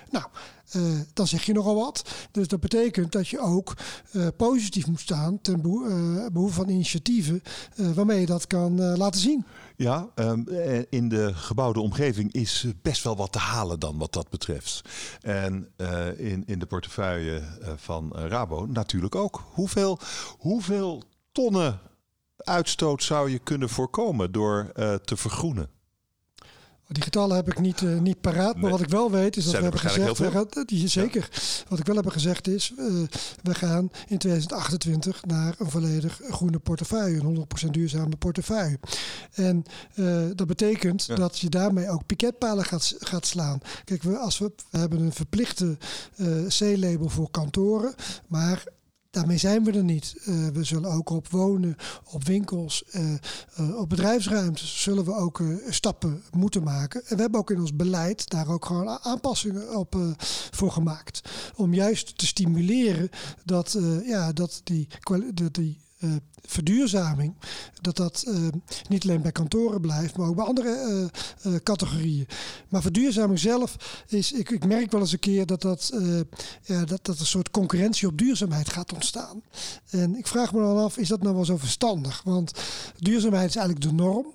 Nou, 0.09 0.25
uh, 0.75 0.99
dan 1.13 1.27
zeg 1.27 1.43
je 1.43 1.53
nogal 1.53 1.75
wat. 1.75 2.09
Dus 2.31 2.47
dat 2.47 2.59
betekent 2.59 3.11
dat 3.11 3.27
je 3.27 3.39
ook 3.39 3.73
uh, 4.11 4.27
positief 4.37 4.87
moet 4.87 4.99
staan 4.99 5.41
ten 5.41 5.61
beho 5.61 5.85
uh, 5.85 6.25
behoeve 6.31 6.53
van 6.53 6.69
initiatieven 6.69 7.41
waarmee 7.75 8.19
je 8.19 8.25
dat 8.25 8.47
kan 8.47 8.97
laten 8.97 9.21
zien. 9.21 9.45
Ja, 9.77 10.09
um, 10.15 10.47
in 10.89 11.09
de 11.09 11.33
gebouwde 11.33 11.79
omgeving 11.79 12.31
is 12.31 12.65
best 12.81 13.03
wel 13.03 13.15
wat 13.15 13.31
te 13.31 13.39
halen 13.39 13.79
dan 13.79 13.97
wat 13.97 14.13
dat 14.13 14.29
betreft. 14.29 14.81
En 15.21 15.73
in, 16.17 16.43
in 16.45 16.59
de 16.59 16.65
portefeuille 16.65 17.41
van 17.75 18.13
Rabo 18.13 18.65
natuurlijk 18.65 19.15
ook. 19.15 19.43
Hoeveel, 19.51 19.99
hoeveel 20.37 21.03
tonnen 21.31 21.79
uitstoot 22.37 23.03
zou 23.03 23.29
je 23.29 23.39
kunnen 23.39 23.69
voorkomen 23.69 24.31
door 24.31 24.71
te 25.03 25.17
vergroenen? 25.17 25.69
Die 26.87 27.03
getallen 27.03 27.35
heb 27.35 27.47
ik 27.47 27.59
niet, 27.59 27.81
uh, 27.81 27.99
niet 27.99 28.21
paraat. 28.21 28.57
Maar 28.57 28.71
wat 28.71 28.81
ik 28.81 28.89
wel 28.89 29.11
weet 29.11 29.37
is 29.37 29.43
dat 29.43 29.53
we 29.53 29.61
hebben 29.61 29.79
gezegd. 29.79 30.17
We 30.17 30.31
gaan, 30.31 30.47
die, 30.65 30.87
zeker. 30.87 31.29
Wat 31.67 31.79
ik 31.79 31.85
wel 31.85 31.95
heb 31.95 32.07
gezegd 32.07 32.47
is. 32.47 32.73
Uh, 32.77 32.85
we 33.43 33.55
gaan 33.55 33.89
in 34.07 34.17
2028 34.17 35.25
naar 35.25 35.55
een 35.57 35.69
volledig 35.69 36.21
groene 36.29 36.59
portefeuille. 36.59 37.19
Een 37.19 37.47
100% 37.67 37.69
duurzame 37.69 38.15
portefeuille. 38.15 38.79
En 39.33 39.63
uh, 39.95 40.25
dat 40.35 40.47
betekent 40.47 41.05
ja. 41.05 41.15
dat 41.15 41.39
je 41.39 41.49
daarmee 41.49 41.89
ook 41.89 42.05
piketpalen 42.05 42.65
gaat, 42.65 42.95
gaat 42.99 43.25
slaan. 43.25 43.59
Kijk, 43.83 44.03
we, 44.03 44.17
als 44.17 44.37
we, 44.37 44.51
we 44.69 44.77
hebben 44.77 45.01
een 45.01 45.13
verplichte 45.13 45.77
C-label 46.47 47.09
voor 47.09 47.31
kantoren. 47.31 47.95
Maar 48.27 48.63
Daarmee 49.15 49.37
zijn 49.37 49.63
we 49.63 49.71
er 49.71 49.83
niet. 49.83 50.15
Uh, 50.25 50.47
we 50.47 50.63
zullen 50.63 50.91
ook 50.91 51.09
op 51.09 51.27
wonen, 51.27 51.75
op 52.11 52.23
winkels, 52.23 52.83
uh, 52.95 53.13
uh, 53.59 53.77
op 53.77 53.89
bedrijfsruimtes 53.89 54.81
zullen 54.81 55.05
we 55.05 55.15
ook 55.15 55.41
stappen 55.69 56.23
moeten 56.31 56.63
maken. 56.63 57.01
En 57.05 57.15
we 57.15 57.21
hebben 57.21 57.39
ook 57.39 57.51
in 57.51 57.59
ons 57.59 57.75
beleid 57.75 58.29
daar 58.29 58.47
ook 58.47 58.65
gewoon 58.65 58.89
aanpassingen 58.89 59.77
op 59.77 59.95
voor 60.51 60.71
gemaakt. 60.71 61.21
Om 61.55 61.73
juist 61.73 62.17
te 62.17 62.25
stimuleren 62.25 63.09
dat, 63.43 63.77
ja, 64.05 64.33
dat 64.33 64.61
die, 64.63 64.87
dat 65.33 65.53
die 65.53 65.84
uh, 66.05 66.15
verduurzaming, 66.41 67.35
dat 67.81 67.95
dat 67.95 68.25
uh, 68.27 68.47
niet 68.89 69.03
alleen 69.03 69.21
bij 69.21 69.31
kantoren 69.31 69.81
blijft, 69.81 70.17
maar 70.17 70.27
ook 70.27 70.35
bij 70.35 70.45
andere 70.45 71.09
uh, 71.45 71.55
categorieën. 71.55 72.27
Maar 72.69 72.81
verduurzaming 72.81 73.39
zelf 73.39 74.03
is, 74.07 74.31
ik, 74.31 74.49
ik, 74.49 74.65
merk 74.65 74.91
wel 74.91 75.01
eens 75.01 75.11
een 75.11 75.19
keer 75.19 75.45
dat, 75.45 75.61
dat, 75.61 75.93
ja, 76.61 76.85
dat, 76.85 77.05
dat 77.05 77.19
een 77.19 77.25
soort 77.25 77.51
concurrentie 77.51 78.07
op 78.07 78.17
duurzaamheid 78.17 78.69
gaat 78.69 78.93
ontstaan. 78.93 79.41
En 79.89 80.15
ik 80.15 80.27
vraag 80.27 80.53
me 80.53 80.59
dan 80.59 80.77
af, 80.77 80.97
is 80.97 81.07
dat 81.07 81.21
nou 81.21 81.35
wel 81.35 81.45
zo 81.45 81.57
verstandig? 81.57 82.21
Want 82.23 82.51
duurzaamheid 82.97 83.49
is 83.49 83.55
eigenlijk 83.55 83.85
de 83.85 83.93
norm. 83.93 84.33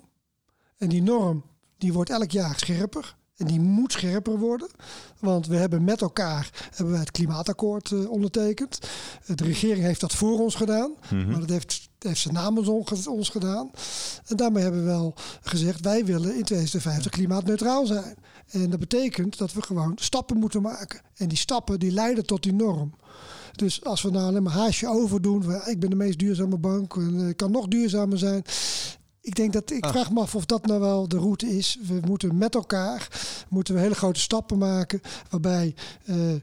En 0.77 0.89
die 0.89 1.01
norm 1.01 1.43
die 1.77 1.93
wordt 1.93 2.09
elk 2.09 2.31
jaar 2.31 2.59
scherper. 2.59 3.15
En 3.41 3.47
die 3.47 3.59
moet 3.59 3.91
scherper 3.91 4.39
worden. 4.39 4.69
Want 5.19 5.47
we 5.47 5.55
hebben 5.55 5.83
met 5.83 6.01
elkaar 6.01 6.49
hebben 6.69 6.91
wij 6.91 6.99
het 6.99 7.11
klimaatakkoord 7.11 7.91
uh, 7.91 8.09
ondertekend. 8.09 8.79
De 9.25 9.43
regering 9.43 9.83
heeft 9.83 10.01
dat 10.01 10.13
voor 10.13 10.39
ons 10.39 10.55
gedaan. 10.55 10.91
Mhm. 11.09 11.29
Maar 11.29 11.39
dat 11.39 11.49
heeft, 11.49 11.89
heeft 11.99 12.19
ze 12.19 12.31
namens 12.31 12.67
ons 13.07 13.29
gedaan. 13.29 13.71
En 14.25 14.35
daarmee 14.35 14.63
hebben 14.63 14.81
we 14.81 14.87
wel 14.87 15.13
gezegd... 15.41 15.81
wij 15.81 16.05
willen 16.05 16.35
in 16.35 16.43
2050 16.43 17.11
klimaatneutraal 17.11 17.85
zijn. 17.85 18.15
En 18.51 18.69
dat 18.69 18.79
betekent 18.79 19.37
dat 19.37 19.53
we 19.53 19.61
gewoon 19.61 19.91
stappen 19.95 20.37
moeten 20.37 20.61
maken. 20.61 21.01
En 21.15 21.27
die 21.27 21.37
stappen 21.37 21.79
die 21.79 21.91
leiden 21.91 22.25
tot 22.25 22.43
die 22.43 22.53
norm. 22.53 22.93
Dus 23.51 23.83
als 23.83 24.01
we 24.01 24.09
nou 24.09 24.27
alleen 24.27 24.43
maar 24.43 24.53
haasje 24.53 24.87
overdoen, 24.87 25.43
ik 25.65 25.79
ben 25.79 25.89
de 25.89 25.95
meest 25.95 26.19
duurzame 26.19 26.57
bank 26.57 26.95
en 26.95 27.19
ik 27.19 27.29
eh, 27.29 27.35
kan 27.35 27.51
nog 27.51 27.67
duurzamer 27.67 28.17
zijn. 28.17 28.43
Ik 29.21 29.35
denk 29.35 29.53
dat 29.53 29.71
ik 29.71 29.83
ah. 29.83 29.91
vraag 29.91 30.11
me 30.11 30.19
af 30.19 30.35
of 30.35 30.45
dat 30.45 30.65
nou 30.65 30.79
wel 30.79 31.07
de 31.07 31.17
route 31.17 31.57
is. 31.57 31.77
We 31.87 31.99
moeten 32.07 32.37
met 32.37 32.55
elkaar 32.55 33.07
moeten 33.49 33.73
we 33.73 33.79
hele 33.79 33.95
grote 33.95 34.19
stappen 34.19 34.57
maken. 34.57 35.01
Waarbij 35.29 35.75
uh, 36.05 36.33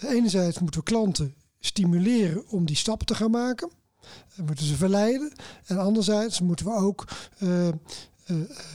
enerzijds 0.00 0.58
moeten 0.58 0.80
we 0.80 0.86
klanten 0.86 1.34
stimuleren 1.60 2.48
om 2.48 2.66
die 2.66 2.76
stappen 2.76 3.06
te 3.06 3.14
gaan 3.14 3.30
maken. 3.30 3.70
We 4.34 4.42
moeten 4.42 4.64
ze 4.64 4.76
verleiden. 4.76 5.32
En 5.66 5.78
anderzijds 5.78 6.40
moeten 6.40 6.66
we 6.66 6.72
ook 6.72 7.08
uh, 7.38 7.66
uh, 7.66 7.72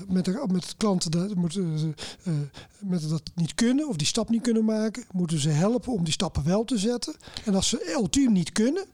met, 0.07 0.25
de, 0.25 0.45
met 0.51 0.73
klanten 0.77 1.11
dat, 1.11 1.35
moeten 1.35 1.79
ze, 1.79 1.93
uh, 2.23 2.33
met 2.79 3.09
dat 3.09 3.21
niet 3.35 3.55
kunnen 3.55 3.87
of 3.87 3.95
die 3.95 4.07
stap 4.07 4.29
niet 4.29 4.41
kunnen 4.41 4.65
maken, 4.65 5.05
moeten 5.11 5.39
ze 5.39 5.49
helpen 5.49 5.93
om 5.93 6.03
die 6.03 6.13
stappen 6.13 6.43
wel 6.43 6.65
te 6.65 6.77
zetten. 6.77 7.15
En 7.45 7.55
als 7.55 7.69
ze 7.69 7.91
ultiem 7.93 8.31
niet 8.31 8.51
kunnen, 8.51 8.85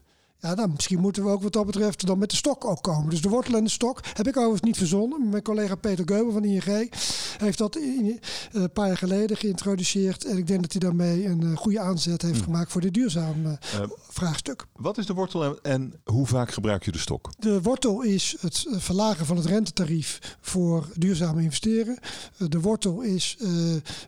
ja, 0.45 0.55
dan 0.55 0.71
misschien 0.71 0.99
moeten 0.99 1.23
we 1.23 1.29
ook 1.29 1.43
wat 1.43 1.53
dat 1.53 1.65
betreft 1.65 2.05
dan 2.05 2.17
met 2.17 2.29
de 2.29 2.35
stok 2.35 2.65
ook 2.65 2.83
komen. 2.83 3.09
Dus 3.09 3.21
de 3.21 3.29
wortel 3.29 3.55
en 3.55 3.63
de 3.63 3.69
stok 3.69 3.99
heb 4.13 4.27
ik 4.27 4.37
overigens 4.37 4.61
niet 4.61 4.77
verzonnen. 4.77 5.29
Mijn 5.29 5.43
collega 5.43 5.75
Peter 5.75 6.05
Geuber 6.07 6.33
van 6.33 6.43
ING 6.43 6.91
heeft 7.37 7.57
dat 7.57 7.75
in, 7.75 8.19
eh, 8.51 8.61
een 8.61 8.71
paar 8.71 8.87
jaar 8.87 8.97
geleden 8.97 9.37
geïntroduceerd. 9.37 10.25
En 10.25 10.37
ik 10.37 10.47
denk 10.47 10.61
dat 10.61 10.71
hij 10.71 10.81
daarmee 10.81 11.25
een 11.25 11.41
uh, 11.41 11.57
goede 11.57 11.79
aanzet 11.79 12.21
heeft 12.21 12.37
hm. 12.37 12.43
gemaakt 12.43 12.71
voor 12.71 12.81
dit 12.81 12.93
duurzame 12.93 13.57
uh, 13.75 13.81
vraagstuk. 14.15 14.65
Wat 14.75 14.97
is 14.97 15.05
de 15.05 15.13
wortel 15.13 15.61
en, 15.61 15.93
hoe 16.03 16.27
vaak 16.27 16.51
gebruik 16.51 16.85
je 16.85 16.91
de 16.91 16.97
stok? 16.97 17.29
De 17.39 17.61
wortel 17.61 18.01
is 18.01 18.35
het 18.39 18.65
verlagen 18.69 19.25
van 19.25 19.35
het 19.35 19.45
rentetarief 19.45 20.37
voor 20.41 20.87
duurzame 20.93 21.41
investeren. 21.41 21.99
de 22.37 22.59
wortel 22.59 23.01
is 23.01 23.37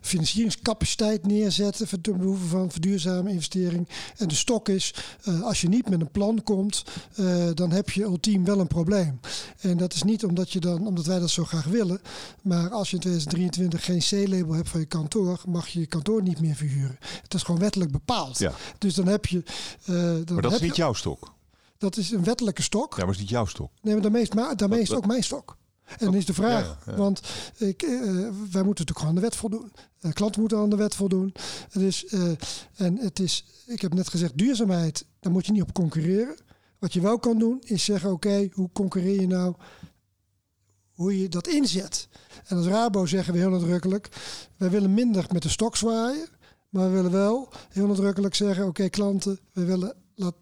financieringscapaciteit 0.00 1.26
neerzetten 1.26 1.88
voor 1.88 1.98
de 2.00 2.12
behoeve 2.12 2.46
van 2.46 2.70
duurzame 2.80 3.30
investering. 3.30 3.88
En 4.16 4.28
de 4.28 4.34
stok 4.34 4.68
is 4.68 4.94
als 5.42 5.60
je 5.60 5.68
niet 5.68 5.88
met 5.88 6.00
een 6.00 6.10
plan 6.10 6.42
komt, 6.42 6.84
uh, 7.16 7.48
dan 7.54 7.70
heb 7.70 7.90
je 7.90 8.02
ultiem 8.02 8.44
wel 8.44 8.60
een 8.60 8.66
probleem. 8.66 9.20
En 9.60 9.76
dat 9.76 9.94
is 9.94 10.02
niet 10.02 10.24
omdat, 10.24 10.52
je 10.52 10.60
dan, 10.60 10.86
omdat 10.86 11.06
wij 11.06 11.18
dat 11.18 11.30
zo 11.30 11.44
graag 11.44 11.64
willen, 11.64 12.00
maar 12.42 12.70
als 12.70 12.90
je 12.90 12.96
in 12.96 13.02
2023 13.02 13.84
geen 13.84 14.26
C-label 14.26 14.54
hebt 14.54 14.68
van 14.68 14.80
je 14.80 14.86
kantoor, 14.86 15.40
mag 15.46 15.68
je 15.68 15.80
je 15.80 15.86
kantoor 15.86 16.22
niet 16.22 16.40
meer 16.40 16.54
verhuren. 16.54 16.98
Het 17.22 17.34
is 17.34 17.42
gewoon 17.42 17.60
wettelijk 17.60 17.90
bepaald. 17.90 18.38
Ja. 18.38 18.52
Dus 18.78 18.94
dan 18.94 19.06
heb 19.06 19.26
je. 19.26 19.42
Uh, 19.86 19.97
dan 20.24 20.34
maar 20.34 20.42
dat 20.42 20.52
is 20.52 20.60
niet 20.60 20.76
jouw 20.76 20.92
stok. 20.92 21.34
Dat 21.78 21.96
is 21.96 22.10
een 22.10 22.24
wettelijke 22.24 22.62
stok. 22.62 22.96
Ja, 22.96 23.04
maar 23.04 23.14
is 23.14 23.20
niet 23.20 23.28
jouw 23.28 23.46
stok. 23.46 23.70
Nee, 23.82 23.92
maar 23.92 24.02
daarmee 24.02 24.22
is, 24.22 24.28
daarmee 24.56 24.80
is 24.80 24.88
het 24.88 24.96
ook 24.96 25.06
mijn 25.06 25.22
stok. 25.22 25.56
En 25.84 26.04
dan 26.04 26.14
is 26.14 26.26
de 26.26 26.34
vraag, 26.34 26.84
want 26.96 27.20
ik, 27.56 27.82
uh, 27.82 27.90
wij 27.90 28.30
moeten 28.30 28.64
natuurlijk 28.64 28.98
gewoon 28.98 29.08
aan 29.08 29.14
de 29.14 29.20
wet 29.20 29.36
voldoen. 29.36 29.72
De 30.00 30.12
klanten 30.12 30.40
moeten 30.40 30.58
aan 30.58 30.70
de 30.70 30.76
wet 30.76 30.94
voldoen. 30.94 31.34
Dus, 31.72 32.04
uh, 32.12 32.30
en 32.76 32.98
het 32.98 33.18
is, 33.18 33.44
ik 33.66 33.80
heb 33.80 33.94
net 33.94 34.08
gezegd, 34.08 34.38
duurzaamheid, 34.38 35.04
daar 35.20 35.32
moet 35.32 35.46
je 35.46 35.52
niet 35.52 35.62
op 35.62 35.72
concurreren. 35.72 36.36
Wat 36.78 36.92
je 36.92 37.00
wel 37.00 37.18
kan 37.18 37.38
doen, 37.38 37.62
is 37.64 37.84
zeggen, 37.84 38.12
oké, 38.12 38.48
hoe 38.52 38.70
concurreer 38.72 39.20
je 39.20 39.26
nou? 39.26 39.54
Hoe 40.92 41.20
je 41.20 41.28
dat 41.28 41.48
inzet. 41.48 42.08
En 42.46 42.56
als 42.56 42.66
Rabo 42.66 43.06
zeggen 43.06 43.32
we 43.32 43.38
heel 43.38 43.50
nadrukkelijk, 43.50 44.08
wij 44.56 44.70
willen 44.70 44.94
minder 44.94 45.26
met 45.32 45.42
de 45.42 45.48
stok 45.48 45.76
zwaaien. 45.76 46.28
Maar 46.68 46.84
we 46.84 46.90
willen 46.90 47.10
wel 47.10 47.48
heel 47.68 47.86
nadrukkelijk 47.86 48.34
zeggen, 48.34 48.66
oké 48.66 48.88
klanten, 48.88 49.38
we 49.52 49.64
willen 49.64 49.94
laat 50.14 50.36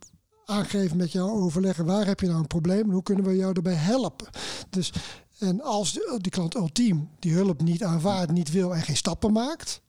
aangeven 0.44 0.96
met 0.96 1.12
jou 1.12 1.30
overleggen, 1.30 1.84
waar 1.84 2.06
heb 2.06 2.20
je 2.20 2.26
nou 2.26 2.38
een 2.38 2.46
probleem 2.46 2.84
en 2.84 2.90
hoe 2.90 3.02
kunnen 3.02 3.24
we 3.24 3.36
jou 3.36 3.52
daarbij 3.52 3.74
helpen. 3.74 4.26
Dus 4.70 4.92
en 5.38 5.60
als 5.60 5.92
die 5.92 6.30
klant 6.30 6.54
ultiem 6.54 7.08
die 7.18 7.32
hulp 7.32 7.62
niet 7.62 7.84
aanvaardt, 7.84 8.32
niet 8.32 8.50
wil 8.50 8.74
en 8.74 8.82
geen 8.82 8.96
stappen 8.96 9.32
maakt, 9.32 9.82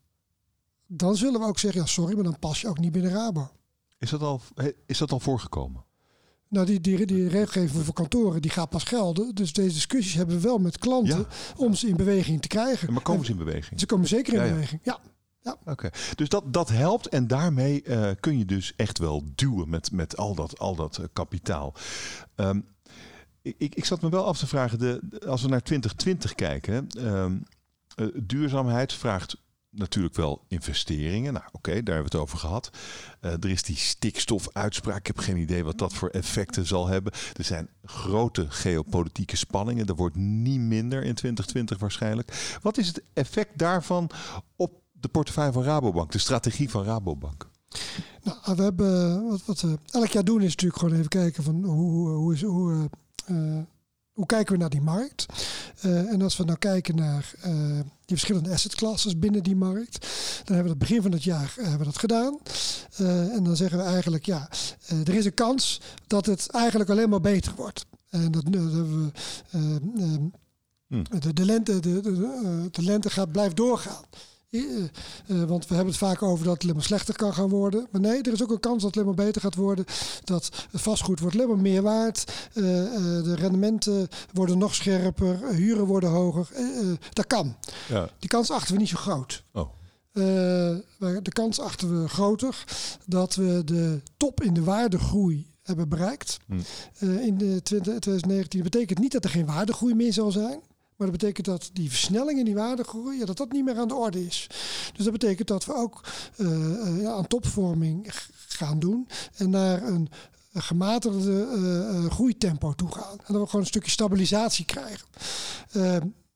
dan 0.87 1.15
zullen 1.15 1.39
we 1.39 1.45
ook 1.45 1.59
zeggen, 1.59 1.81
ja 1.81 1.87
sorry, 1.87 2.15
maar 2.15 2.23
dan 2.23 2.39
pas 2.39 2.61
je 2.61 2.67
ook 2.67 2.79
niet 2.79 2.91
binnen 2.91 3.11
Rabo. 3.11 3.49
Is 3.99 4.09
dat 4.09 4.21
al, 4.21 4.41
is 4.85 4.97
dat 4.97 5.11
al 5.11 5.19
voorgekomen? 5.19 5.85
Nou, 6.49 6.65
die, 6.65 6.81
die, 6.81 7.05
die 7.05 7.27
regelgeving 7.27 7.83
voor 7.85 7.93
kantoren 7.93 8.41
die 8.41 8.51
gaat 8.51 8.69
pas 8.69 8.83
gelden. 8.83 9.35
Dus 9.35 9.53
deze 9.53 9.73
discussies 9.73 10.13
hebben 10.13 10.35
we 10.35 10.41
wel 10.41 10.57
met 10.57 10.77
klanten 10.77 11.27
om 11.55 11.73
ze 11.73 11.87
in 11.87 11.95
beweging 11.95 12.41
te 12.41 12.47
krijgen. 12.47 12.93
maar 12.93 13.01
komen 13.01 13.25
ze 13.25 13.31
in 13.31 13.37
beweging? 13.37 13.79
Ze 13.79 13.85
komen 13.85 14.07
zeker 14.07 14.33
in 14.33 14.49
beweging, 14.49 14.81
ja. 14.83 14.99
Ja. 15.47 15.71
Oké, 15.71 15.89
dus 16.15 16.29
dat, 16.29 16.53
dat 16.53 16.69
helpt 16.69 17.07
en 17.07 17.27
daarmee 17.27 17.83
uh, 17.83 18.09
kun 18.19 18.37
je 18.37 18.45
dus 18.45 18.73
echt 18.75 18.97
wel 18.97 19.23
duwen 19.35 19.69
met, 19.69 19.91
met 19.91 20.17
al 20.17 20.35
dat, 20.35 20.59
al 20.59 20.75
dat 20.75 20.97
uh, 20.97 21.05
kapitaal. 21.13 21.73
Um, 22.35 22.65
ik, 23.41 23.75
ik 23.75 23.85
zat 23.85 24.01
me 24.01 24.09
wel 24.09 24.25
af 24.25 24.37
te 24.37 24.47
vragen, 24.47 24.79
de, 24.79 25.21
als 25.27 25.41
we 25.41 25.47
naar 25.47 25.63
2020 25.63 26.35
kijken, 26.35 26.87
um, 26.97 27.43
uh, 27.95 28.07
duurzaamheid 28.23 28.93
vraagt 28.93 29.35
natuurlijk 29.69 30.15
wel 30.15 30.45
investeringen. 30.47 31.33
Nou, 31.33 31.45
oké, 31.51 31.71
daar 31.71 31.95
hebben 31.95 32.11
we 32.11 32.17
het 32.17 32.27
over 32.27 32.37
gehad. 32.37 32.69
Er 33.19 33.49
is 33.49 33.63
die 33.63 33.75
stikstofuitspraak. 33.75 34.97
Ik 34.97 35.07
heb 35.07 35.17
geen 35.17 35.37
idee 35.37 35.63
wat 35.63 35.77
dat 35.77 35.93
voor 35.93 36.09
effecten 36.09 36.65
zal 36.65 36.87
hebben. 36.87 37.13
Er 37.33 37.43
zijn 37.43 37.69
grote 37.83 38.45
geopolitieke 38.49 39.35
spanningen. 39.35 39.85
Er 39.85 39.95
wordt 39.95 40.15
niet 40.15 40.59
minder 40.59 41.03
in 41.03 41.13
2020 41.15 41.77
waarschijnlijk. 41.77 42.57
Wat 42.61 42.77
is 42.77 42.87
het 42.87 43.01
effect 43.13 43.57
daarvan 43.57 44.09
op 44.55 44.71
de 44.99 45.07
portefeuille 45.07 45.51
van 45.51 45.63
Rabobank, 45.63 46.11
de 46.11 46.17
strategie 46.17 46.69
van 46.69 46.83
Rabobank? 46.83 47.49
Nou, 48.23 48.55
we 48.55 48.63
hebben 48.63 49.23
wat, 49.27 49.45
wat 49.45 49.61
we 49.61 49.79
elk 49.91 50.07
jaar 50.07 50.23
doen 50.23 50.41
is 50.41 50.49
natuurlijk 50.49 50.79
gewoon 50.79 50.95
even 50.95 51.09
kijken 51.09 51.43
van 51.43 51.63
hoe, 51.63 52.09
hoe, 52.09 52.33
is, 52.33 52.41
hoe 52.41 52.89
uh, 53.31 53.59
hoe 54.17 54.25
kijken 54.25 54.53
we 54.53 54.59
naar 54.59 54.69
die 54.69 54.81
markt? 54.81 55.25
Uh, 55.85 56.11
en 56.11 56.21
als 56.21 56.37
we 56.37 56.43
nou 56.43 56.57
kijken 56.57 56.95
naar 56.95 57.33
uh, 57.45 57.79
die 57.79 58.17
verschillende 58.17 58.51
asset 58.51 58.75
classes 58.75 59.19
binnen 59.19 59.43
die 59.43 59.55
markt, 59.55 59.99
dan 60.45 60.55
hebben 60.55 60.63
we 60.63 60.69
het 60.69 60.77
begin 60.77 61.01
van 61.01 61.11
het 61.11 61.23
jaar 61.23 61.53
hebben 61.55 61.77
we 61.77 61.85
dat 61.85 61.97
gedaan. 61.97 62.39
en 63.31 63.43
dan 63.43 63.55
zeggen 63.55 63.77
we 63.77 63.83
eigenlijk, 63.83 64.25
ja, 64.25 64.49
er 64.87 65.13
is 65.15 65.25
een 65.25 65.33
kans 65.33 65.81
dat 66.07 66.25
het 66.25 66.49
eigenlijk 66.49 66.89
alleen 66.89 67.09
maar 67.09 67.21
beter 67.21 67.53
wordt. 67.55 67.85
En 68.09 68.31
dat, 68.31 68.43
dat 68.45 68.71
we, 68.71 69.09
hmm. 70.87 71.03
de, 71.19 71.33
de, 71.33 71.45
lente, 71.45 71.79
de, 71.79 72.01
de, 72.01 72.67
de 72.71 72.83
lente 72.83 73.09
gaat, 73.09 73.31
blijft 73.31 73.55
doorgaan. 73.55 74.03
Uh, 74.49 74.83
want 75.27 75.67
we 75.67 75.75
hebben 75.75 75.93
het 75.93 76.03
vaak 76.03 76.21
over 76.21 76.45
dat 76.45 76.53
het 76.53 76.63
alleen 76.63 76.75
maar 76.75 76.83
slechter 76.83 77.15
kan 77.15 77.33
gaan 77.33 77.49
worden. 77.49 77.87
Maar 77.91 78.01
nee, 78.01 78.21
er 78.21 78.33
is 78.33 78.43
ook 78.43 78.51
een 78.51 78.59
kans 78.59 78.81
dat 78.81 78.95
het 78.95 78.95
alleen 78.95 79.15
maar 79.15 79.25
beter 79.25 79.41
gaat 79.41 79.55
worden. 79.55 79.85
Dat 80.23 80.67
het 80.71 80.81
vastgoed 80.81 81.19
wordt 81.19 81.35
alleen 81.35 81.47
maar 81.47 81.57
meer 81.57 81.81
waard. 81.81 82.49
Uh, 82.53 82.63
de 83.23 83.35
rendementen 83.35 84.07
worden 84.33 84.57
nog 84.57 84.75
scherper. 84.75 85.47
Huren 85.47 85.85
worden 85.85 86.09
hoger. 86.09 86.49
dat 87.13 87.27
kan. 87.27 87.55
Ja. 87.87 88.09
Die 88.19 88.29
kans 88.29 88.51
achten 88.51 88.73
we 88.73 88.79
niet 88.79 88.89
zo 88.89 88.97
groot. 88.97 89.43
Oh. 89.53 89.69
de 90.11 91.31
kans 91.33 91.59
achten 91.59 92.01
we 92.01 92.09
groter 92.09 92.63
dat 93.05 93.35
we 93.35 93.61
de 93.65 94.01
top 94.17 94.43
in 94.43 94.53
de 94.53 94.63
waardegroei 94.63 95.47
hebben 95.63 95.89
bereikt. 95.89 96.37
Hmm. 96.45 96.61
in 96.99 97.37
de 97.37 97.61
2019 97.63 98.61
dat 98.61 98.71
betekent 98.71 98.99
niet 98.99 99.11
dat 99.11 99.23
er 99.23 99.29
geen 99.29 99.45
waardegroei 99.45 99.93
meer 99.93 100.13
zal 100.13 100.31
zijn. 100.31 100.61
Maar 100.97 101.07
dat 101.07 101.17
betekent 101.19 101.45
dat 101.45 101.69
die 101.73 101.89
versnelling 101.89 102.39
in 102.39 102.45
die 102.45 102.55
waardegroei, 102.55 103.17
ja, 103.17 103.25
dat 103.25 103.37
dat 103.37 103.51
niet 103.51 103.65
meer 103.65 103.77
aan 103.77 103.87
de 103.87 103.95
orde 103.95 104.25
is. 104.25 104.47
Dus 104.93 105.03
dat 105.03 105.11
betekent 105.11 105.47
dat 105.47 105.65
we 105.65 105.73
ook 105.73 106.03
uh, 106.37 107.01
ja, 107.01 107.11
aan 107.11 107.27
topvorming 107.27 108.07
gaan 108.47 108.79
doen 108.79 109.07
en 109.35 109.49
naar 109.49 109.83
een 109.83 110.09
gematigde 110.53 111.47
uh, 111.55 112.11
groeitempo 112.11 112.73
toe 112.73 112.91
gaan. 112.91 113.11
En 113.11 113.33
dat 113.33 113.41
we 113.41 113.45
gewoon 113.45 113.61
een 113.61 113.67
stukje 113.67 113.91
stabilisatie 113.91 114.65
krijgen. 114.65 115.07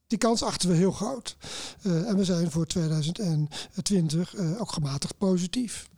die 0.07 0.17
kans 0.17 0.43
achten 0.43 0.69
we 0.69 0.75
heel 0.75 0.91
groot. 0.91 1.37
en 1.81 2.17
we 2.17 2.25
zijn 2.25 2.51
voor 2.51 2.65
2020 2.65 4.35
ook 4.57 4.71
gematigd 4.71 5.17
positief. 5.17 5.89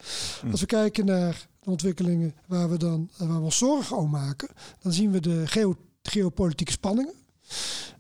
Hm. 0.42 0.52
Als 0.52 0.60
we 0.60 0.66
kijken 0.66 1.06
naar 1.06 1.48
de 1.60 1.70
ontwikkelingen 1.70 2.36
waar 2.48 2.70
we 2.70 2.78
dan 2.78 3.10
waar 3.18 3.38
we 3.38 3.44
ons 3.44 3.58
zorgen 3.58 3.98
om 3.98 4.10
maken, 4.10 4.50
dan 4.80 4.94
zien 4.94 5.12
we 5.12 5.20
de 5.20 5.48
geo 5.48 5.76
geopolitieke 6.04 6.72
spanningen. 6.72 7.23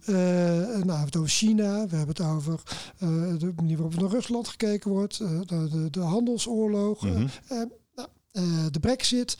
Uh, 0.05 0.15
nou, 0.15 0.85
we 0.85 0.91
hebben 0.91 1.05
het 1.05 1.15
over 1.15 1.29
China, 1.29 1.87
we 1.87 1.95
hebben 1.95 2.15
het 2.15 2.25
over 2.25 2.61
uh, 2.99 3.09
de 3.39 3.53
manier 3.55 3.77
waarop 3.77 3.99
naar 3.99 4.09
Rusland 4.09 4.47
gekeken 4.47 4.91
wordt, 4.91 5.19
uh, 5.19 5.39
de, 5.45 5.87
de, 5.89 5.99
handelsoorlog, 5.99 7.01
mm 7.01 7.15
-hmm. 7.15 7.71
nou, 7.95 8.09
de 8.71 8.79
brexit. 8.79 9.37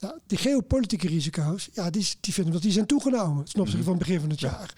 Nou, 0.00 0.18
die 0.26 0.38
geopolitieke 0.38 1.08
risico's, 1.08 1.68
ja, 1.72 1.90
die, 1.90 2.06
die 2.20 2.32
vinden 2.32 2.52
dat 2.52 2.62
die 2.62 2.72
zijn 2.72 2.86
toegenomen 2.86 3.44
ten 3.44 3.60
opzichte 3.60 3.84
van 3.84 3.92
het 3.92 4.02
begin 4.02 4.20
van 4.20 4.30
het 4.30 4.40
jaar. 4.40 4.74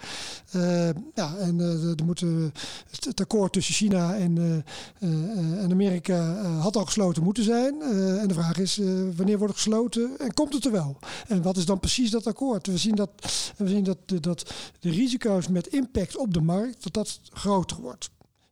Uh, 0.57 0.89
ja, 1.15 1.37
en 1.37 1.59
uh, 1.59 1.99
er 1.99 2.05
moeten 2.05 2.53
het, 2.91 3.21
akkoord 3.21 3.53
tussen 3.53 3.75
China 3.75 4.15
en, 4.17 4.37
uh, 4.37 5.63
en 5.63 5.71
Amerika 5.71 6.35
had 6.43 6.77
al 6.77 6.85
gesloten 6.85 7.23
moeten 7.23 7.45
zijn. 7.45 7.83
en 8.21 8.29
de 8.29 8.35
vraag 8.35 8.59
is, 8.59 8.77
wanneer 9.17 9.39
wordt 9.39 9.55
het 9.55 9.63
gesloten 9.63 10.19
en 10.19 10.35
komt 10.35 10.53
het 10.53 10.65
er 10.65 10.73
wel? 10.73 10.99
En 11.29 11.43
wat 11.43 11.57
is 11.57 11.65
dan 11.65 11.81
precies 11.81 12.11
dat 12.11 12.27
akkoord? 12.27 12.67
We 12.67 12.79
zien 12.79 12.95
dat, 12.95 13.11
we 13.57 13.69
zien 13.69 13.85
dat, 13.85 13.99
dat 14.21 14.53
de 14.81 14.91
risico's 14.91 15.49
met 15.49 15.67
impact 15.67 16.17
op 16.17 16.35
de 16.35 16.41
markt, 16.41 16.83
dat 16.83 16.93
dat 16.93 17.21
groter 17.33 17.77
wordt. 17.81 18.11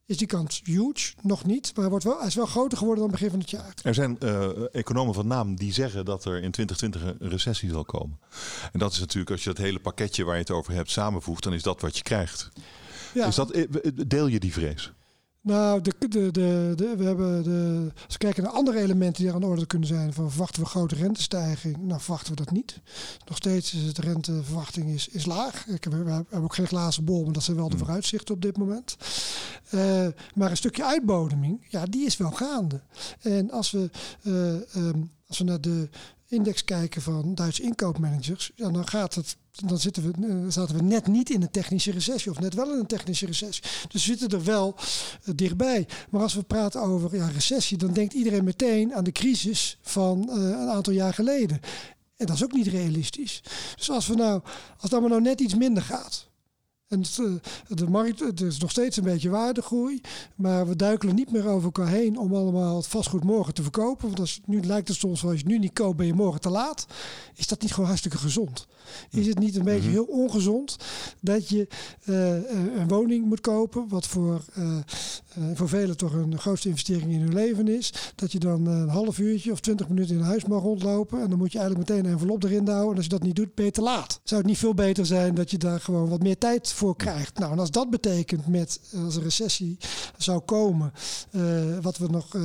Is 0.08 0.16
die 0.16 0.26
kans 0.26 0.60
huge. 0.64 1.12
Nog 1.22 1.44
niet, 1.44 1.66
maar 1.66 1.80
hij, 1.80 1.88
wordt 1.88 2.04
wel, 2.04 2.18
hij 2.18 2.26
is 2.26 2.34
wel 2.34 2.46
groter 2.46 2.78
geworden 2.78 3.02
dan 3.02 3.12
begin 3.12 3.30
van 3.30 3.38
het 3.38 3.50
jaar. 3.50 3.74
Er 3.82 3.94
zijn 3.94 4.16
uh, 4.22 4.74
economen 4.74 5.14
van 5.14 5.26
naam 5.26 5.56
die 5.56 5.72
zeggen 5.72 6.04
dat 6.04 6.24
er 6.24 6.42
in 6.42 6.50
2020 6.50 7.02
een 7.02 7.30
recessie 7.30 7.70
zal 7.70 7.84
komen. 7.84 8.18
En 8.72 8.78
dat 8.78 8.92
is 8.92 8.98
natuurlijk, 8.98 9.30
als 9.30 9.44
je 9.44 9.48
dat 9.48 9.58
hele 9.58 9.78
pakketje 9.78 10.24
waar 10.24 10.34
je 10.34 10.40
het 10.40 10.50
over 10.50 10.72
hebt 10.72 10.90
samenvoegt, 10.90 11.42
dan 11.42 11.52
is 11.54 11.62
dat 11.62 11.80
wat 11.80 11.96
je 11.96 12.02
krijgt. 12.02 12.48
Ja. 13.14 13.26
Is 13.26 13.34
dat, 13.34 13.66
deel 14.06 14.26
je 14.26 14.40
die 14.40 14.52
vrees? 14.52 14.92
Nou, 15.48 15.80
de, 15.80 15.94
de, 15.98 16.08
de, 16.08 16.72
de, 16.76 16.94
we 16.96 17.04
hebben 17.04 17.42
de, 17.42 17.90
als 18.04 18.12
we 18.12 18.18
kijken 18.18 18.42
naar 18.42 18.52
andere 18.52 18.80
elementen 18.80 19.22
die 19.22 19.28
er 19.28 19.34
aan 19.34 19.40
de 19.40 19.46
orde 19.46 19.66
kunnen 19.66 19.88
zijn, 19.88 20.12
van 20.12 20.30
verwachten 20.30 20.62
we 20.62 20.68
grote 20.68 20.94
rentestijging? 20.94 21.76
Nou, 21.76 22.00
verwachten 22.00 22.30
we 22.30 22.44
dat 22.44 22.50
niet. 22.50 22.80
Nog 23.26 23.36
steeds 23.36 23.74
is 23.74 23.94
de 23.94 24.02
renteverwachting 24.02 24.88
is, 24.88 25.08
is 25.08 25.26
laag. 25.26 25.66
Ik 25.66 25.84
heb, 25.84 25.92
we 25.92 26.10
hebben 26.10 26.42
ook 26.42 26.54
geen 26.54 26.66
glazen 26.66 27.04
bol, 27.04 27.24
maar 27.24 27.32
dat 27.32 27.42
zijn 27.42 27.56
wel 27.56 27.68
de 27.68 27.74
hmm. 27.74 27.84
vooruitzichten 27.84 28.34
op 28.34 28.42
dit 28.42 28.56
moment. 28.56 28.96
Uh, 29.70 30.06
maar 30.34 30.50
een 30.50 30.56
stukje 30.56 30.84
uitbodeming, 30.84 31.66
ja, 31.68 31.84
die 31.84 32.06
is 32.06 32.16
wel 32.16 32.30
gaande. 32.30 32.80
En 33.20 33.50
als 33.50 33.70
we, 33.70 33.90
uh, 34.22 34.84
um, 34.84 35.10
als 35.26 35.38
we 35.38 35.44
naar 35.44 35.60
de 35.60 35.88
index 36.26 36.64
kijken 36.64 37.02
van 37.02 37.34
Duitse 37.34 37.62
inkoopmanagers, 37.62 38.52
ja, 38.54 38.70
dan 38.70 38.88
gaat 38.88 39.14
het 39.14 39.36
dan 39.66 39.78
zitten 39.78 40.02
we, 40.02 40.26
uh, 40.26 40.50
zaten 40.50 40.76
we 40.76 40.82
net 40.82 41.06
niet 41.06 41.30
in 41.30 41.42
een 41.42 41.50
technische 41.50 41.90
recessie 41.90 42.30
of 42.30 42.40
net 42.40 42.54
wel 42.54 42.72
in 42.72 42.78
een 42.78 42.86
technische 42.86 43.26
recessie. 43.26 43.62
Dus 43.88 44.06
we 44.06 44.16
zitten 44.16 44.38
er 44.38 44.44
wel 44.44 44.74
uh, 44.76 45.34
dichtbij. 45.34 45.86
Maar 46.10 46.22
als 46.22 46.34
we 46.34 46.42
praten 46.42 46.80
over 46.80 47.16
ja, 47.16 47.28
recessie, 47.28 47.78
dan 47.78 47.92
denkt 47.92 48.14
iedereen 48.14 48.44
meteen 48.44 48.94
aan 48.94 49.04
de 49.04 49.12
crisis 49.12 49.78
van 49.82 50.28
uh, 50.28 50.34
een 50.34 50.68
aantal 50.68 50.92
jaar 50.92 51.14
geleden. 51.14 51.60
En 52.16 52.26
dat 52.26 52.36
is 52.36 52.44
ook 52.44 52.52
niet 52.52 52.66
realistisch. 52.66 53.42
Dus 53.76 53.90
als 53.90 54.06
we 54.06 54.14
nou, 54.14 54.40
als 54.78 54.90
dat 54.90 55.00
maar 55.00 55.10
nou 55.10 55.22
net 55.22 55.40
iets 55.40 55.54
minder 55.54 55.82
gaat, 55.82 56.28
en 56.88 57.02
eh, 57.02 57.76
de 57.76 57.88
markt, 57.88 58.20
het 58.20 58.40
is 58.40 58.58
nog 58.58 58.70
steeds 58.70 58.96
een 58.96 59.04
beetje 59.04 59.30
waardegroei. 59.30 60.00
Maar 60.34 60.68
we 60.68 60.76
duikelen 60.76 61.14
niet 61.14 61.32
meer 61.32 61.48
over 61.48 61.64
elkaar 61.64 61.88
heen 61.88 62.18
om 62.18 62.34
allemaal 62.34 62.76
het 62.76 62.86
vastgoed 62.86 63.24
morgen 63.24 63.54
te 63.54 63.62
verkopen. 63.62 64.06
Want 64.06 64.20
als, 64.20 64.40
nu 64.44 64.62
lijkt 64.62 64.88
het 64.88 64.96
soms 64.96 65.22
als 65.22 65.32
je 65.32 65.38
het 65.38 65.46
nu 65.46 65.58
niet 65.58 65.72
koopt, 65.72 65.96
ben 65.96 66.06
je 66.06 66.14
morgen 66.14 66.40
te 66.40 66.48
laat. 66.48 66.86
Is 67.34 67.46
dat 67.46 67.60
niet 67.60 67.72
gewoon 67.72 67.88
hartstikke 67.88 68.18
gezond? 68.18 68.66
Is 69.10 69.26
het 69.26 69.38
niet 69.38 69.56
een 69.56 69.64
beetje 69.64 69.88
mhm. 69.88 69.90
heel 69.90 70.04
ongezond 70.04 70.76
dat 71.20 71.48
je 71.48 71.66
uh, 72.04 72.32
een 72.80 72.88
woning 72.88 73.24
moet 73.24 73.40
kopen, 73.40 73.88
wat 73.88 74.06
voor, 74.06 74.44
uh, 74.58 74.76
voor 75.54 75.68
velen 75.68 75.96
toch 75.96 76.12
een 76.12 76.38
grootste 76.38 76.68
investering 76.68 77.12
in 77.12 77.20
hun 77.20 77.34
leven 77.34 77.68
is. 77.68 77.92
Dat 78.14 78.32
je 78.32 78.38
dan 78.38 78.66
een 78.66 78.88
half 78.88 79.18
uurtje 79.18 79.52
of 79.52 79.60
twintig 79.60 79.88
minuten 79.88 80.16
in 80.16 80.22
huis 80.22 80.44
mag 80.44 80.62
rondlopen. 80.62 81.22
En 81.22 81.28
dan 81.28 81.38
moet 81.38 81.52
je 81.52 81.58
eigenlijk 81.58 81.88
meteen 81.88 82.04
een 82.04 82.12
envelop 82.12 82.44
erin 82.44 82.68
houden. 82.68 82.90
En 82.90 82.96
als 82.96 83.04
je 83.04 83.10
dat 83.10 83.22
niet 83.22 83.36
doet, 83.36 83.54
ben 83.54 83.64
je 83.64 83.70
te 83.70 83.82
laat. 83.82 84.20
Zou 84.24 84.40
het 84.40 84.50
niet 84.50 84.58
veel 84.58 84.74
beter 84.74 85.06
zijn 85.06 85.34
dat 85.34 85.50
je 85.50 85.58
daar 85.58 85.80
gewoon 85.80 86.08
wat 86.08 86.22
meer 86.22 86.38
tijd 86.38 86.72
voor 86.72 86.96
krijgt. 86.96 87.38
Nou, 87.38 87.52
en 87.52 87.58
als 87.58 87.70
dat 87.70 87.90
betekent 87.90 88.46
met 88.46 88.80
als 89.04 89.16
een 89.16 89.22
recessie 89.22 89.76
zou 90.16 90.40
komen, 90.40 90.92
uh, 91.30 91.42
wat 91.80 91.98
we 91.98 92.08
nog 92.08 92.36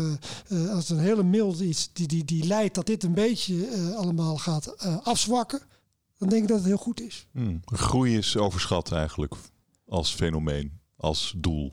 als 0.71 0.89
een 0.89 0.99
hele 0.99 1.23
milde 1.23 1.65
iets 1.65 1.89
die, 1.93 2.07
die, 2.07 2.25
die 2.25 2.45
leidt 2.45 2.75
dat 2.75 2.85
dit 2.85 3.03
een 3.03 3.13
beetje 3.13 3.67
allemaal 3.95 4.37
gaat 4.37 4.75
afzwakken, 5.03 5.61
dan 6.23 6.31
denk 6.31 6.41
ik 6.43 6.49
dat 6.49 6.57
het 6.57 6.67
heel 6.67 6.77
goed 6.77 7.01
is. 7.01 7.27
Hmm. 7.31 7.59
Groei 7.65 8.17
is 8.17 8.37
overschat 8.37 8.91
eigenlijk 8.91 9.33
als 9.85 10.13
fenomeen, 10.13 10.79
als 10.97 11.33
doel. 11.37 11.71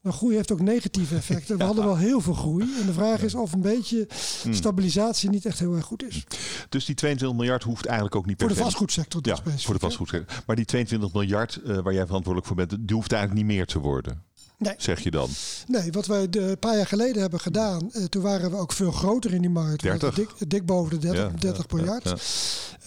Maar 0.00 0.12
groei 0.12 0.34
heeft 0.34 0.52
ook 0.52 0.60
negatieve 0.60 1.14
effecten. 1.14 1.58
We 1.58 1.64
hadden 1.70 1.84
wel 1.84 1.96
heel 1.96 2.20
veel 2.20 2.34
groei. 2.34 2.62
En 2.80 2.86
de 2.86 2.92
vraag 2.92 3.22
is 3.22 3.34
of 3.34 3.52
een 3.52 3.60
beetje 3.60 4.08
hmm. 4.42 4.52
stabilisatie 4.52 5.30
niet 5.30 5.46
echt 5.46 5.58
heel 5.58 5.74
erg 5.74 5.84
goed 5.84 6.02
is. 6.02 6.24
Dus 6.68 6.84
die 6.84 6.94
22 6.94 7.38
miljard 7.38 7.62
hoeft 7.62 7.86
eigenlijk 7.86 8.16
ook 8.16 8.26
niet 8.26 8.36
per 8.36 8.46
Voor 8.46 8.56
de 8.56 8.62
vastgoedsector. 8.62 9.20
Ja, 9.24 9.36
voor 9.56 9.74
de 9.74 9.80
vastgoedsector. 9.80 10.42
Maar 10.46 10.56
die 10.56 10.64
22 10.64 11.12
miljard 11.12 11.60
uh, 11.64 11.78
waar 11.78 11.94
jij 11.94 12.06
verantwoordelijk 12.06 12.46
voor 12.46 12.56
bent, 12.56 12.76
die 12.86 12.96
hoeft 12.96 13.12
eigenlijk 13.12 13.46
niet 13.46 13.56
meer 13.56 13.66
te 13.66 13.78
worden. 13.78 14.22
Nee. 14.58 14.74
Zeg 14.76 15.00
je 15.00 15.10
dan? 15.10 15.28
Nee, 15.66 15.92
wat 15.92 16.06
wij 16.06 16.26
een 16.30 16.58
paar 16.58 16.76
jaar 16.76 16.86
geleden 16.86 17.20
hebben 17.20 17.40
gedaan, 17.40 17.90
uh, 17.92 18.04
toen 18.04 18.22
waren 18.22 18.50
we 18.50 18.56
ook 18.56 18.72
veel 18.72 18.90
groter 18.90 19.34
in 19.34 19.40
die 19.40 19.50
markt. 19.50 19.82
30. 19.82 20.14
Dik, 20.14 20.30
dik 20.48 20.66
boven 20.66 20.90
de 20.90 20.98
30, 20.98 21.22
ja, 21.22 21.38
30 21.38 21.70
miljard. 21.70 22.04
Ja, 22.04 22.16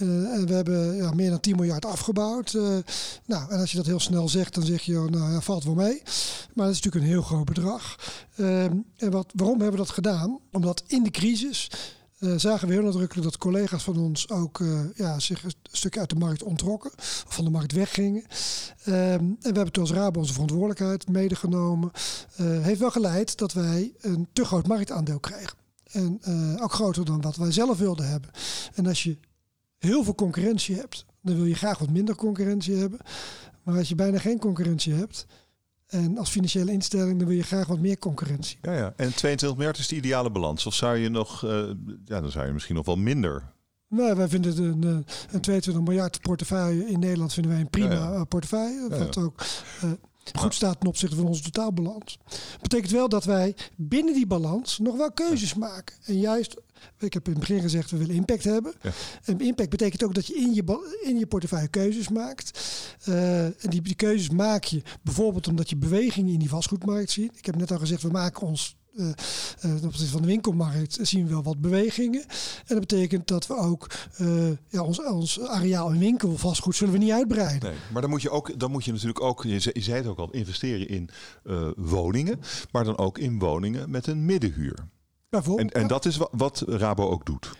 uh, 0.05 0.33
en 0.33 0.47
we 0.47 0.53
hebben 0.53 0.95
ja, 0.95 1.11
meer 1.11 1.29
dan 1.29 1.39
10 1.39 1.55
miljard 1.55 1.85
afgebouwd. 1.85 2.53
Uh, 2.53 2.77
nou, 3.25 3.51
en 3.51 3.59
als 3.59 3.71
je 3.71 3.77
dat 3.77 3.85
heel 3.85 3.99
snel 3.99 4.29
zegt, 4.29 4.53
dan 4.53 4.63
zeg 4.63 4.81
je, 4.81 4.93
nou 4.93 5.31
ja, 5.31 5.41
valt 5.41 5.63
wel 5.63 5.73
mee. 5.73 6.01
Maar 6.53 6.65
dat 6.65 6.75
is 6.75 6.81
natuurlijk 6.81 7.05
een 7.05 7.11
heel 7.11 7.21
groot 7.21 7.45
bedrag. 7.45 7.95
Ehm, 8.35 8.73
en 8.97 9.11
wat, 9.11 9.31
waarom 9.35 9.59
hebben 9.59 9.79
we 9.79 9.85
dat 9.85 9.95
gedaan? 9.95 10.39
Omdat 10.51 10.83
in 10.87 11.03
de 11.03 11.11
crisis 11.11 11.69
uh, 12.21 12.33
zagen 12.37 12.67
we 12.67 12.73
heel 12.73 12.83
nadrukkelijk 12.83 13.27
dat 13.27 13.37
collega's 13.37 13.83
van 13.83 13.97
ons 13.97 14.29
ook 14.29 14.59
uh, 14.59 14.79
ja, 14.95 15.19
zich 15.19 15.43
een 15.43 15.51
stukje 15.63 15.99
uit 15.99 16.09
de 16.09 16.15
markt 16.15 16.43
ontrokken, 16.43 16.91
of 16.97 17.25
van 17.27 17.45
de 17.45 17.51
markt 17.51 17.71
weggingen. 17.71 18.23
Um, 18.87 18.93
en 18.93 19.37
we 19.39 19.51
hebben 19.51 19.71
toen 19.71 19.83
als 19.83 19.91
Rabo 19.91 20.19
onze 20.19 20.33
verantwoordelijkheid 20.33 21.09
medegenomen. 21.09 21.91
Uh, 22.41 22.61
heeft 22.61 22.79
wel 22.79 22.91
geleid 22.91 23.37
dat 23.37 23.53
wij 23.53 23.93
een 24.01 24.27
te 24.33 24.45
groot 24.45 24.67
marktaandeel 24.67 25.19
krijgen. 25.19 25.57
En 25.91 26.19
ook 26.61 26.73
groter 26.73 27.05
dan 27.05 27.21
wat 27.21 27.35
wij 27.35 27.51
zelf 27.51 27.77
wilden 27.77 28.09
hebben. 28.09 28.29
En 28.73 28.87
als 28.87 29.03
je 29.03 29.17
heel 29.77 30.03
veel 30.03 30.15
concurrentie 30.15 30.75
hebt, 30.75 31.05
dan 31.21 31.35
wil 31.35 31.45
je 31.45 31.55
graag 31.55 31.77
wat 31.77 31.89
minder 31.89 32.15
concurrentie 32.15 32.75
hebben. 32.75 32.99
Maar 33.63 33.77
als 33.77 33.89
je 33.89 33.95
bijna 33.95 34.19
geen 34.19 34.39
concurrentie 34.39 34.93
hebt, 34.93 35.25
en 35.91 36.17
als 36.17 36.29
financiële 36.29 36.71
instelling 36.71 37.17
dan 37.17 37.27
wil 37.27 37.37
je 37.37 37.43
graag 37.43 37.67
wat 37.67 37.79
meer 37.79 37.99
concurrentie. 37.99 38.57
Ja, 38.61 38.73
ja. 38.73 38.93
En 38.95 39.15
22 39.15 39.57
miljard 39.57 39.77
is 39.77 39.87
de 39.87 39.95
ideale 39.95 40.31
balans. 40.31 40.65
Of 40.65 40.73
zou 40.73 40.97
je 40.97 41.09
nog, 41.09 41.43
uh, 41.45 41.51
ja, 42.05 42.21
dan 42.21 42.31
zou 42.31 42.45
je 42.45 42.53
misschien 42.53 42.75
nog 42.75 42.85
wel 42.85 42.95
minder. 42.95 43.53
Nou, 43.87 44.15
wij 44.15 44.27
vinden 44.27 44.57
een, 44.57 44.83
eh, 44.83 45.13
een 45.33 45.41
22 45.41 45.83
miljard 45.83 46.21
portefeuille 46.21 46.85
in 46.85 46.99
Nederland 46.99 47.33
vinden 47.33 47.51
wij 47.51 47.61
een 47.61 47.69
prima 47.69 47.93
ja, 47.93 48.13
ja. 48.13 48.23
portefeuille. 48.23 48.87
Ja, 48.89 48.97
wat 48.97 49.17
ook 49.17 49.43
uh, 49.83 49.91
goed 50.33 50.53
staat 50.53 50.79
ten 50.79 50.89
opzichte 50.89 51.15
van 51.15 51.25
onze 51.25 51.41
totaalbalans. 51.41 52.17
Betekent 52.61 52.91
wel 52.91 53.09
dat 53.09 53.23
wij 53.23 53.55
binnen 53.75 54.13
die 54.13 54.27
balans 54.27 54.79
nog 54.79 54.97
wel 54.97 55.11
keuzes 55.11 55.53
maken. 55.53 55.95
En 56.05 56.19
juist 56.19 56.55
ik 56.99 57.13
heb 57.13 57.25
in 57.25 57.31
het 57.31 57.39
begin 57.39 57.61
gezegd, 57.61 57.91
we 57.91 57.97
willen 57.97 58.15
impact 58.15 58.43
hebben. 58.43 58.73
Ja. 58.81 58.91
En 59.23 59.39
impact 59.39 59.69
betekent 59.69 60.03
ook 60.03 60.13
dat 60.13 60.27
je 60.27 60.35
in 60.35 60.53
je, 60.53 60.99
in 61.03 61.17
je 61.17 61.27
portefeuille 61.27 61.67
keuzes 61.67 62.09
maakt. 62.09 62.59
Uh, 63.05 63.45
en 63.45 63.69
die, 63.69 63.81
die 63.81 63.95
keuzes 63.95 64.29
maak 64.29 64.63
je 64.63 64.81
bijvoorbeeld 65.01 65.47
omdat 65.47 65.69
je 65.69 65.75
bewegingen 65.75 66.33
in 66.33 66.39
die 66.39 66.49
vastgoedmarkt 66.49 67.11
ziet. 67.11 67.37
Ik 67.37 67.45
heb 67.45 67.55
net 67.55 67.71
al 67.71 67.77
gezegd, 67.77 68.01
we 68.01 68.09
maken 68.09 68.47
ons 68.47 68.75
ten 69.59 69.83
opzichte 69.83 70.11
van 70.11 70.21
de 70.21 70.27
winkelmarkt 70.27 70.97
zien 71.01 71.23
we 71.23 71.31
wel 71.31 71.43
wat 71.43 71.61
bewegingen. 71.61 72.21
En 72.21 72.65
dat 72.67 72.79
betekent 72.79 73.27
dat 73.27 73.47
we 73.47 73.57
ook 73.57 73.87
uh, 74.21 74.49
ja, 74.67 74.83
ons, 74.83 75.03
ons 75.03 75.41
areaal 75.41 75.91
in 75.91 75.99
winkel 75.99 76.37
vastgoed 76.37 76.75
zullen 76.75 76.93
we 76.93 76.99
niet 76.99 77.11
uitbreiden. 77.11 77.69
Nee, 77.69 77.79
maar 77.91 78.01
dan 78.01 78.09
moet 78.09 78.21
je 78.21 78.29
ook, 78.29 78.59
dan 78.59 78.71
moet 78.71 78.85
je 78.85 78.91
natuurlijk 78.91 79.21
ook, 79.21 79.43
je 79.43 79.59
zei, 79.59 79.73
je 79.77 79.83
zei 79.83 79.97
het 79.97 80.07
ook 80.07 80.17
al, 80.17 80.31
investeren 80.31 80.87
in 80.87 81.09
woningen, 81.75 82.39
maar 82.71 82.83
dan 82.83 82.97
ook 82.97 83.17
in 83.17 83.39
woningen 83.39 83.89
met 83.89 84.07
een 84.07 84.25
middenhuur. 84.25 84.89
En, 85.29 85.69
en 85.69 85.87
dat 85.87 86.05
is 86.05 86.17
wat, 86.17 86.29
wat 86.31 86.63
Rabo 86.67 87.09
ook 87.09 87.25
doet. 87.25 87.51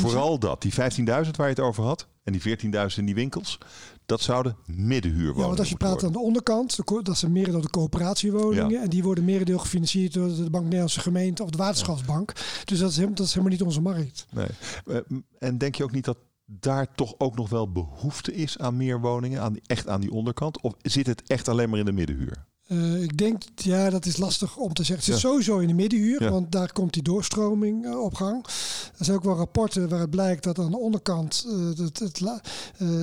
Vooral 0.00 0.38
dat, 0.38 0.62
die 0.62 0.72
15.000 0.72 0.76
waar 1.06 1.24
je 1.36 1.42
het 1.42 1.60
over 1.60 1.84
had 1.84 2.06
en 2.22 2.32
die 2.32 2.58
14.000 2.58 2.70
in 2.96 3.04
die 3.04 3.14
winkels, 3.14 3.58
dat 4.06 4.20
zouden 4.20 4.56
middenhuurwoningen 4.66 5.40
Ja, 5.40 5.46
want 5.46 5.58
als 5.58 5.68
je 5.68 5.76
praat 5.76 6.04
aan 6.04 6.12
de 6.12 6.18
onderkant, 6.18 6.78
dat 7.02 7.16
zijn 7.16 7.32
meer 7.32 7.50
door 7.50 7.62
de 7.62 7.70
coöperatiewoningen 7.70 8.82
en 8.82 8.88
die 8.88 9.02
worden 9.02 9.24
merendeel 9.24 9.58
gefinancierd 9.58 10.12
door 10.12 10.28
de 10.28 10.50
Bank 10.50 10.64
Nederlandse 10.64 11.00
Gemeente 11.00 11.42
of 11.42 11.50
de 11.50 11.58
Waterschapsbank. 11.58 12.32
Dus 12.64 12.78
dat 12.78 12.90
is, 12.90 12.94
helemaal, 12.94 13.16
dat 13.16 13.26
is 13.26 13.32
helemaal 13.32 13.52
niet 13.52 13.62
onze 13.62 13.80
markt. 13.80 14.26
Nee. 14.30 14.46
Eh, 14.86 14.96
en 15.38 15.58
denk 15.58 15.74
je 15.74 15.84
ook 15.84 15.92
niet 15.92 16.04
dat 16.04 16.18
daar 16.44 16.94
toch 16.94 17.14
ook 17.18 17.36
nog 17.36 17.48
wel 17.48 17.72
behoefte 17.72 18.34
is 18.34 18.58
aan 18.58 18.76
meer 18.76 19.00
woningen, 19.00 19.40
aan, 19.40 19.56
echt 19.66 19.88
aan 19.88 20.00
die 20.00 20.12
onderkant? 20.12 20.60
Of 20.60 20.74
zit 20.82 21.06
het 21.06 21.22
echt 21.26 21.48
alleen 21.48 21.70
maar 21.70 21.78
in 21.78 21.84
de 21.84 21.92
middenhuur? 21.92 22.44
Uh, 22.68 23.02
ik 23.02 23.18
denk, 23.18 23.42
ja, 23.54 23.90
dat 23.90 24.06
is 24.06 24.16
lastig 24.16 24.56
om 24.56 24.72
te 24.72 24.84
zeggen. 24.84 25.04
Het 25.04 25.14
zit 25.14 25.22
ja. 25.22 25.28
sowieso 25.28 25.58
in 25.58 25.68
de 25.68 25.74
middenhuur, 25.74 26.22
ja. 26.22 26.30
want 26.30 26.52
daar 26.52 26.72
komt 26.72 26.92
die 26.92 27.02
doorstroming 27.02 27.84
uh, 27.84 28.00
op 28.02 28.14
gang. 28.14 28.44
Er 28.98 29.04
zijn 29.04 29.16
ook 29.16 29.24
wel 29.24 29.36
rapporten 29.36 29.88
waar 29.88 30.00
het 30.00 30.10
blijkt 30.10 30.44
dat 30.44 30.58
aan 30.58 30.70
de 30.70 30.78
onderkant 30.78 31.46
uh, 31.48 31.76
dat, 31.76 31.98
het, 31.98 32.22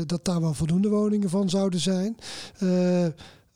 dat 0.09 0.25
daar 0.25 0.41
wel 0.41 0.53
voldoende 0.53 0.89
woningen 0.89 1.29
van 1.29 1.49
zouden 1.49 1.79
zijn. 1.79 2.15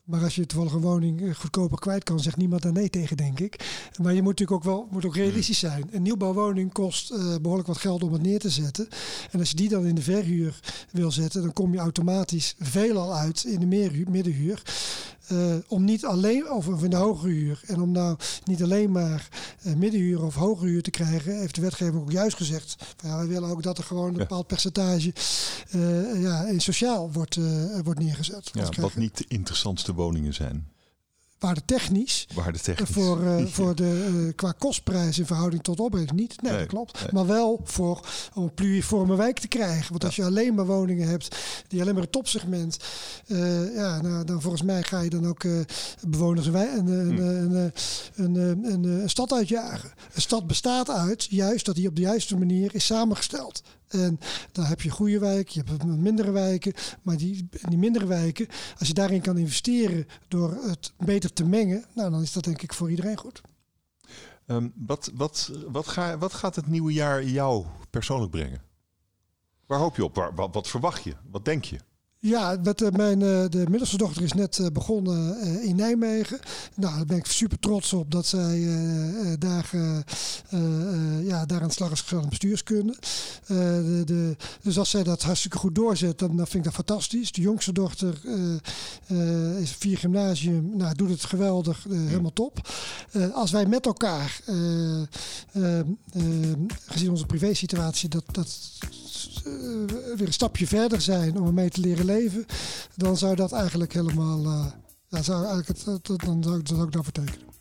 Maar 0.07 0.23
als 0.23 0.35
je 0.35 0.45
toevallig 0.45 0.73
een 0.73 0.81
woning 0.81 1.37
goedkoper 1.37 1.79
kwijt 1.79 2.03
kan, 2.03 2.19
zegt 2.19 2.37
niemand 2.37 2.61
daar 2.61 2.71
nee 2.71 2.89
tegen, 2.89 3.17
denk 3.17 3.39
ik. 3.39 3.65
Maar 4.01 4.13
je 4.13 4.21
moet 4.21 4.39
natuurlijk 4.39 4.57
ook 4.57 4.73
wel 4.73 4.87
moet 4.91 5.05
ook 5.05 5.15
realistisch 5.15 5.59
zijn. 5.59 5.89
Een 5.91 6.01
nieuwbouwwoning 6.01 6.73
kost 6.73 7.11
uh, 7.11 7.35
behoorlijk 7.41 7.67
wat 7.67 7.77
geld 7.77 8.03
om 8.03 8.13
het 8.13 8.21
neer 8.21 8.39
te 8.39 8.49
zetten. 8.49 8.87
En 9.31 9.39
als 9.39 9.49
je 9.49 9.55
die 9.55 9.69
dan 9.69 9.85
in 9.85 9.95
de 9.95 10.01
verhuur 10.01 10.59
wil 10.91 11.11
zetten, 11.11 11.41
dan 11.41 11.53
kom 11.53 11.73
je 11.73 11.79
automatisch 11.79 12.55
veelal 12.59 13.15
uit 13.15 13.43
in 13.43 13.59
de 13.59 14.05
middenhuur. 14.09 14.61
Uh, 15.31 15.55
om 15.67 15.83
niet 15.83 16.05
alleen, 16.05 16.51
of 16.51 16.65
de 16.65 16.95
hoge 16.95 17.27
huur, 17.27 17.61
en 17.65 17.81
om 17.81 17.91
nou 17.91 18.17
niet 18.43 18.63
alleen 18.63 18.91
maar 18.91 19.29
uh, 19.63 19.73
middenhuur 19.73 20.23
of 20.23 20.35
hoge 20.35 20.65
huur 20.65 20.81
te 20.81 20.91
krijgen, 20.91 21.39
heeft 21.39 21.55
de 21.55 21.61
wetgeving 21.61 22.01
ook 22.01 22.11
juist 22.11 22.37
gezegd. 22.37 22.75
Van, 22.97 23.09
ja, 23.09 23.19
we 23.19 23.27
willen 23.27 23.49
ook 23.49 23.63
dat 23.63 23.77
er 23.77 23.83
gewoon 23.83 24.07
een 24.07 24.11
ja. 24.11 24.17
bepaald 24.17 24.47
percentage 24.47 25.13
uh, 25.75 26.21
ja, 26.21 26.45
in 26.45 26.59
sociaal 26.59 27.11
wordt, 27.11 27.39
wordt 27.83 27.99
neergezet. 27.99 28.49
Ja, 28.53 28.69
wat 28.81 28.95
niet 28.95 29.17
de 29.17 29.25
interessantste 29.27 29.93
woningen 29.93 30.33
zijn. 30.33 30.67
Waardetechnisch. 31.39 32.27
Waardetechnisch. 32.33 32.89
Voor, 32.89 33.21
uh, 33.39 33.45
voor 33.45 33.75
de, 33.75 34.07
uh, 34.13 34.33
qua 34.35 34.51
kostprijs 34.51 35.19
in 35.19 35.25
verhouding 35.25 35.63
tot 35.63 35.79
opbrengst 35.79 36.13
niet. 36.13 36.41
Nee, 36.41 36.51
Nee, 36.51 36.59
dat 36.61 36.69
klopt. 36.69 36.99
nee. 36.99 37.09
Maar 37.11 37.25
wel 37.27 37.61
voor 37.63 37.99
om 38.33 38.43
een 38.43 38.53
pluriforme 38.53 39.15
wijk 39.15 39.39
te 39.39 39.47
krijgen. 39.47 39.89
Want 39.89 40.03
als 40.05 40.15
je 40.15 40.23
alleen 40.23 40.55
maar 40.55 40.65
woningen 40.65 41.07
hebt 41.07 41.35
die 41.67 41.81
alleen 41.81 41.93
maar 41.93 42.03
het 42.03 42.11
topsegment. 42.11 42.77
eh, 43.27 43.75
ja, 43.75 44.01
nou, 44.01 44.23
dan 44.25 44.41
volgens 44.41 44.61
mij 44.63 44.83
ga 44.83 44.99
je 45.01 45.09
dan 45.09 45.27
ook 45.27 45.43
eh, 45.43 45.51
bewoners 46.07 46.45
een, 46.47 46.53
Hmm. 46.87 47.17
een, 47.17 47.51
een, 47.55 47.71
een, 48.15 48.35
een, 48.35 48.73
een, 48.73 48.83
een 48.83 49.09
stad 49.09 49.33
uitjagen. 49.33 49.91
Een 50.13 50.21
stad 50.21 50.47
bestaat 50.47 50.89
uit 50.89 51.27
juist 51.29 51.65
dat 51.65 51.75
die 51.75 51.87
op 51.87 51.95
de 51.95 52.01
juiste 52.01 52.37
manier 52.37 52.75
is 52.75 52.85
samengesteld. 52.85 53.61
En 53.87 54.19
dan 54.51 54.65
heb 54.65 54.81
je 54.81 54.89
goede 54.89 55.19
wijken, 55.19 55.53
je 55.53 55.71
hebt 55.71 55.85
mindere 55.85 56.31
wijken. 56.31 56.73
Maar 57.01 57.17
die, 57.17 57.49
die 57.69 57.77
mindere 57.77 58.05
wijken, 58.05 58.47
als 58.79 58.87
je 58.87 58.93
daarin 58.93 59.21
kan 59.21 59.37
investeren 59.37 60.07
door 60.27 60.51
het 60.51 60.93
beter 60.97 61.33
te 61.33 61.45
mengen, 61.45 61.85
nou, 61.93 62.11
dan 62.11 62.21
is 62.21 62.33
dat 62.33 62.43
denk 62.43 62.61
ik 62.61 62.73
voor 62.73 62.89
iedereen 62.89 63.17
goed. 63.17 63.41
Ehm, 64.45 64.69
wat, 64.75 65.11
wat, 65.13 65.51
wat, 65.67 65.87
ga, 65.87 66.17
wat 66.17 66.33
gaat 66.33 66.55
het 66.55 66.67
nieuwe 66.67 66.93
jaar 66.93 67.23
jou 67.23 67.65
persoonlijk 67.89 68.31
brengen? 68.31 68.61
Waar 69.65 69.79
hoop 69.79 69.95
je 69.95 70.03
op? 70.03 70.15
Waar, 70.15 70.35
wat, 70.35 70.53
wat 70.53 70.67
verwacht 70.67 71.03
je? 71.03 71.15
Wat 71.31 71.45
denk 71.45 71.63
je? 71.63 71.79
Ja, 72.19 72.57
met, 72.63 72.81
eh, 72.81 72.91
mijn, 72.91 73.21
eh, 73.21 73.49
de 73.49 73.65
middelste 73.69 73.97
dochter 73.97 74.23
is 74.23 74.33
net 74.33 74.59
eh, 74.59 74.67
begonnen 74.73 75.41
in 75.61 75.75
Nijmegen. 75.75 76.39
Nou, 76.75 76.95
daar 76.95 77.05
ben 77.05 77.17
ik 77.17 77.25
super 77.25 77.59
trots 77.59 77.93
op 77.93 78.11
dat 78.11 78.25
zij 78.25 78.65
daar, 79.39 79.69
ja, 81.23 81.45
daar 81.45 81.61
aan 81.61 81.67
de 81.67 81.73
slag 81.73 81.91
is 81.91 82.01
gegaan 82.01 82.23
in 82.23 82.29
bestuurskunde. 82.29 82.95
De, 83.47 84.01
de, 84.05 84.35
dus 84.61 84.77
als 84.77 84.89
zij 84.89 85.03
dat 85.03 85.23
hartstikke 85.23 85.57
goed 85.57 85.75
doorzet, 85.75 86.19
dan, 86.19 86.35
dan 86.35 86.47
vind 86.47 86.55
ik 86.55 86.63
dat 86.63 86.85
fantastisch. 86.85 87.31
De 87.31 87.41
jongste 87.41 87.71
dochter 87.71 88.21
is 89.59 89.71
vier 89.71 89.97
gymnasium, 89.97 90.77
nou, 90.77 90.95
doet 90.95 91.09
het 91.09 91.23
geweldig, 91.23 91.85
helemaal 91.89 92.33
top. 92.33 92.69
Als 93.33 93.51
wij 93.51 93.65
met 93.65 93.85
elkaar, 93.85 94.41
gezien 96.85 97.09
onze 97.09 97.25
privésituatie, 97.25 98.09
dat, 98.09 98.23
dat 98.31 98.59
weer 100.15 100.27
een 100.27 100.33
stapje 100.33 100.67
verder 100.67 101.01
zijn 101.01 101.37
om 101.37 101.47
ermee 101.47 101.69
te 101.69 101.79
leren 101.79 102.05
leven, 102.05 102.45
dan 102.95 103.17
zou 103.17 103.35
dat 103.35 103.51
eigenlijk 103.51 103.93
helemaal, 103.93 104.45
eh, 104.45 104.65
ja, 105.07 105.21
zou 105.21 105.45
eigenlijk 105.45 105.67
het, 105.67 106.21
dan 106.21 106.43
zou 106.43 106.57
ik 106.85 106.91
dat 106.91 106.97
ook 106.97 107.11
tekenen. 107.11 107.55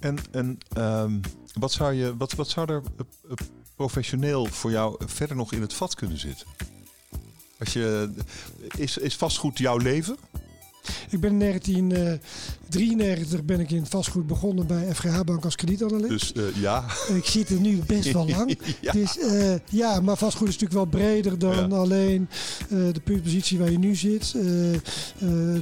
En, 0.00 0.18
en 0.30 0.58
ehm, 0.72 1.20
wat, 1.52 1.72
zou 1.72 1.92
je, 1.92 2.16
wat, 2.16 2.32
wat 2.32 2.48
zou 2.48 2.72
er 2.72 2.82
eh, 2.98 3.04
eh, 3.30 3.46
professioneel 3.76 4.46
voor 4.46 4.70
jou 4.70 4.96
verder 5.06 5.36
nog 5.36 5.52
in 5.52 5.60
het 5.60 5.74
vat 5.74 5.94
kunnen 5.94 6.18
zitten? 6.18 6.46
Als 7.58 7.72
je, 7.72 8.10
is, 8.76 8.98
is 8.98 9.16
vastgoed 9.16 9.58
jouw 9.58 9.76
leven? 9.76 10.16
Ik 11.12 11.20
ben 11.20 11.30
in 11.32 11.38
1993 11.38 13.44
ben 13.44 13.60
ik 13.60 13.70
in 13.70 13.80
het 13.80 13.88
vastgoed 13.88 14.26
begonnen 14.26 14.66
bij 14.66 14.94
FGH 14.94 15.20
Bank 15.24 15.44
als 15.44 15.56
kredietanalist. 15.56 16.08
Dus 16.08 16.32
eh, 16.32 16.42
ja. 16.60 16.84
Ik 17.18 17.24
zit 17.24 17.48
er 17.48 17.60
nu 17.60 17.78
best 17.86 18.12
wel 18.12 18.28
lang. 18.28 18.58
ja. 18.80 18.92
Dus 18.92 19.18
eh, 19.18 19.54
ja, 19.70 20.00
maar 20.00 20.16
vastgoed 20.16 20.48
is 20.48 20.58
natuurlijk 20.58 20.92
wel 20.92 21.00
breder 21.00 21.38
dan 21.38 21.68
Ja. 21.70 21.76
alleen 21.76 22.28
eh, 22.62 22.68
de 22.92 23.00
positie 23.22 23.58
waar 23.58 23.70
je 23.70 23.78
nu 23.78 23.94
zit. 23.94 24.32
Eh, 24.36 24.74
eh, 24.74 24.80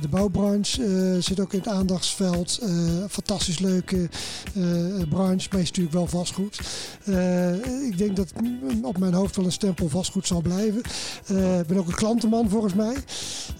de 0.00 0.08
bouwbranche 0.10 0.84
eh, 0.84 1.22
zit 1.22 1.40
ook 1.40 1.52
in 1.52 1.58
het 1.58 1.68
aandachtsveld. 1.68 2.58
Eh, 2.62 2.68
fantastisch 3.08 3.58
leuke 3.58 4.08
eh, 4.54 4.62
branche, 5.08 5.48
maar 5.50 5.60
is 5.60 5.66
natuurlijk 5.68 5.94
wel 5.94 6.06
vastgoed. 6.06 6.60
Eh, 7.04 7.52
ik 7.86 7.98
denk 7.98 8.16
dat 8.16 8.32
op 8.82 8.98
mijn 8.98 9.14
hoofd 9.14 9.36
wel 9.36 9.44
een 9.44 9.52
stempel 9.52 9.88
vastgoed 9.88 10.26
zal 10.26 10.40
blijven. 10.40 10.82
Eh, 11.26 11.58
Ik 11.60 11.66
ben 11.66 11.76
ook 11.78 11.88
een 11.88 11.94
klantenman 11.94 12.48
volgens 12.48 12.74
mij. 12.74 12.94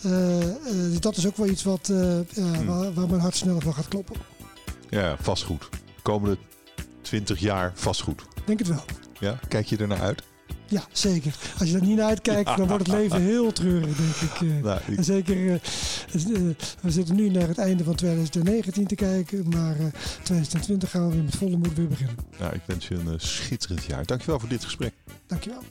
Eh, 0.03 0.39
eh, 0.41 0.47
dus 0.91 1.01
dat 1.01 1.17
is 1.17 1.27
ook 1.27 1.37
wel 1.37 1.47
iets 1.49 1.63
wat, 1.63 1.80
eh, 1.89 2.19
ja, 2.35 2.65
waar, 2.65 2.93
waar 2.95 3.09
mijn 3.09 3.21
hart 3.21 3.37
sneller 3.37 3.63
van 3.63 3.75
gaat 3.75 3.89
kloppen. 3.89 4.17
ja, 4.91 5.17
vastgoed. 5.21 5.69
De 5.71 6.03
komende 6.03 6.37
20 7.03 7.39
jaar 7.41 7.73
vastgoed. 7.75 8.23
Denk 8.45 8.59
het 8.59 8.69
wel. 8.69 8.85
Ja? 9.19 9.39
Kijk 9.49 9.67
je 9.67 9.77
er 9.77 9.87
naar 9.89 10.01
uit? 10.01 10.23
Ja, 10.67 10.83
zeker. 10.93 11.35
Als 11.59 11.69
je 11.71 11.75
er 11.77 11.83
niet 11.83 11.97
naar 11.97 12.07
uitkijkt, 12.09 12.57
dan 12.57 12.67
wordt 12.69 12.87
het 12.87 12.97
leven 12.97 13.21
heel 13.21 13.53
treurig, 13.53 13.97
denk 13.97 14.15
ik. 14.33 14.41
eh. 14.49 14.63
Nou, 14.65 14.81
ik- 14.87 14.97
En 14.97 15.05
zeker, 15.05 15.37
eh, 15.37 15.55
eh, 15.55 15.61
we 16.81 16.91
zitten 16.91 17.15
nu 17.15 17.29
naar 17.31 17.49
het 17.49 17.59
einde 17.59 17.85
van 17.85 17.95
2019 17.95 18.87
te 18.87 18.95
kijken, 18.95 19.49
maar 19.49 19.77
eh 19.79 19.87
2020 20.23 20.91
gaan 20.91 21.09
we 21.09 21.15
weer 21.15 21.25
met 21.25 21.37
volle 21.37 21.57
moed 21.57 21.75
weer 21.75 21.89
beginnen. 21.89 22.17
nou, 22.39 22.55
ik 22.55 22.61
wens 22.67 22.89
je 22.89 22.95
een 22.95 23.21
schitterend 23.21 23.85
jaar. 23.85 24.07
Dankjewel 24.07 24.39
voor 24.41 24.49
dit 24.49 24.65
gesprek. 24.65 24.93
Dankjewel. 25.27 25.63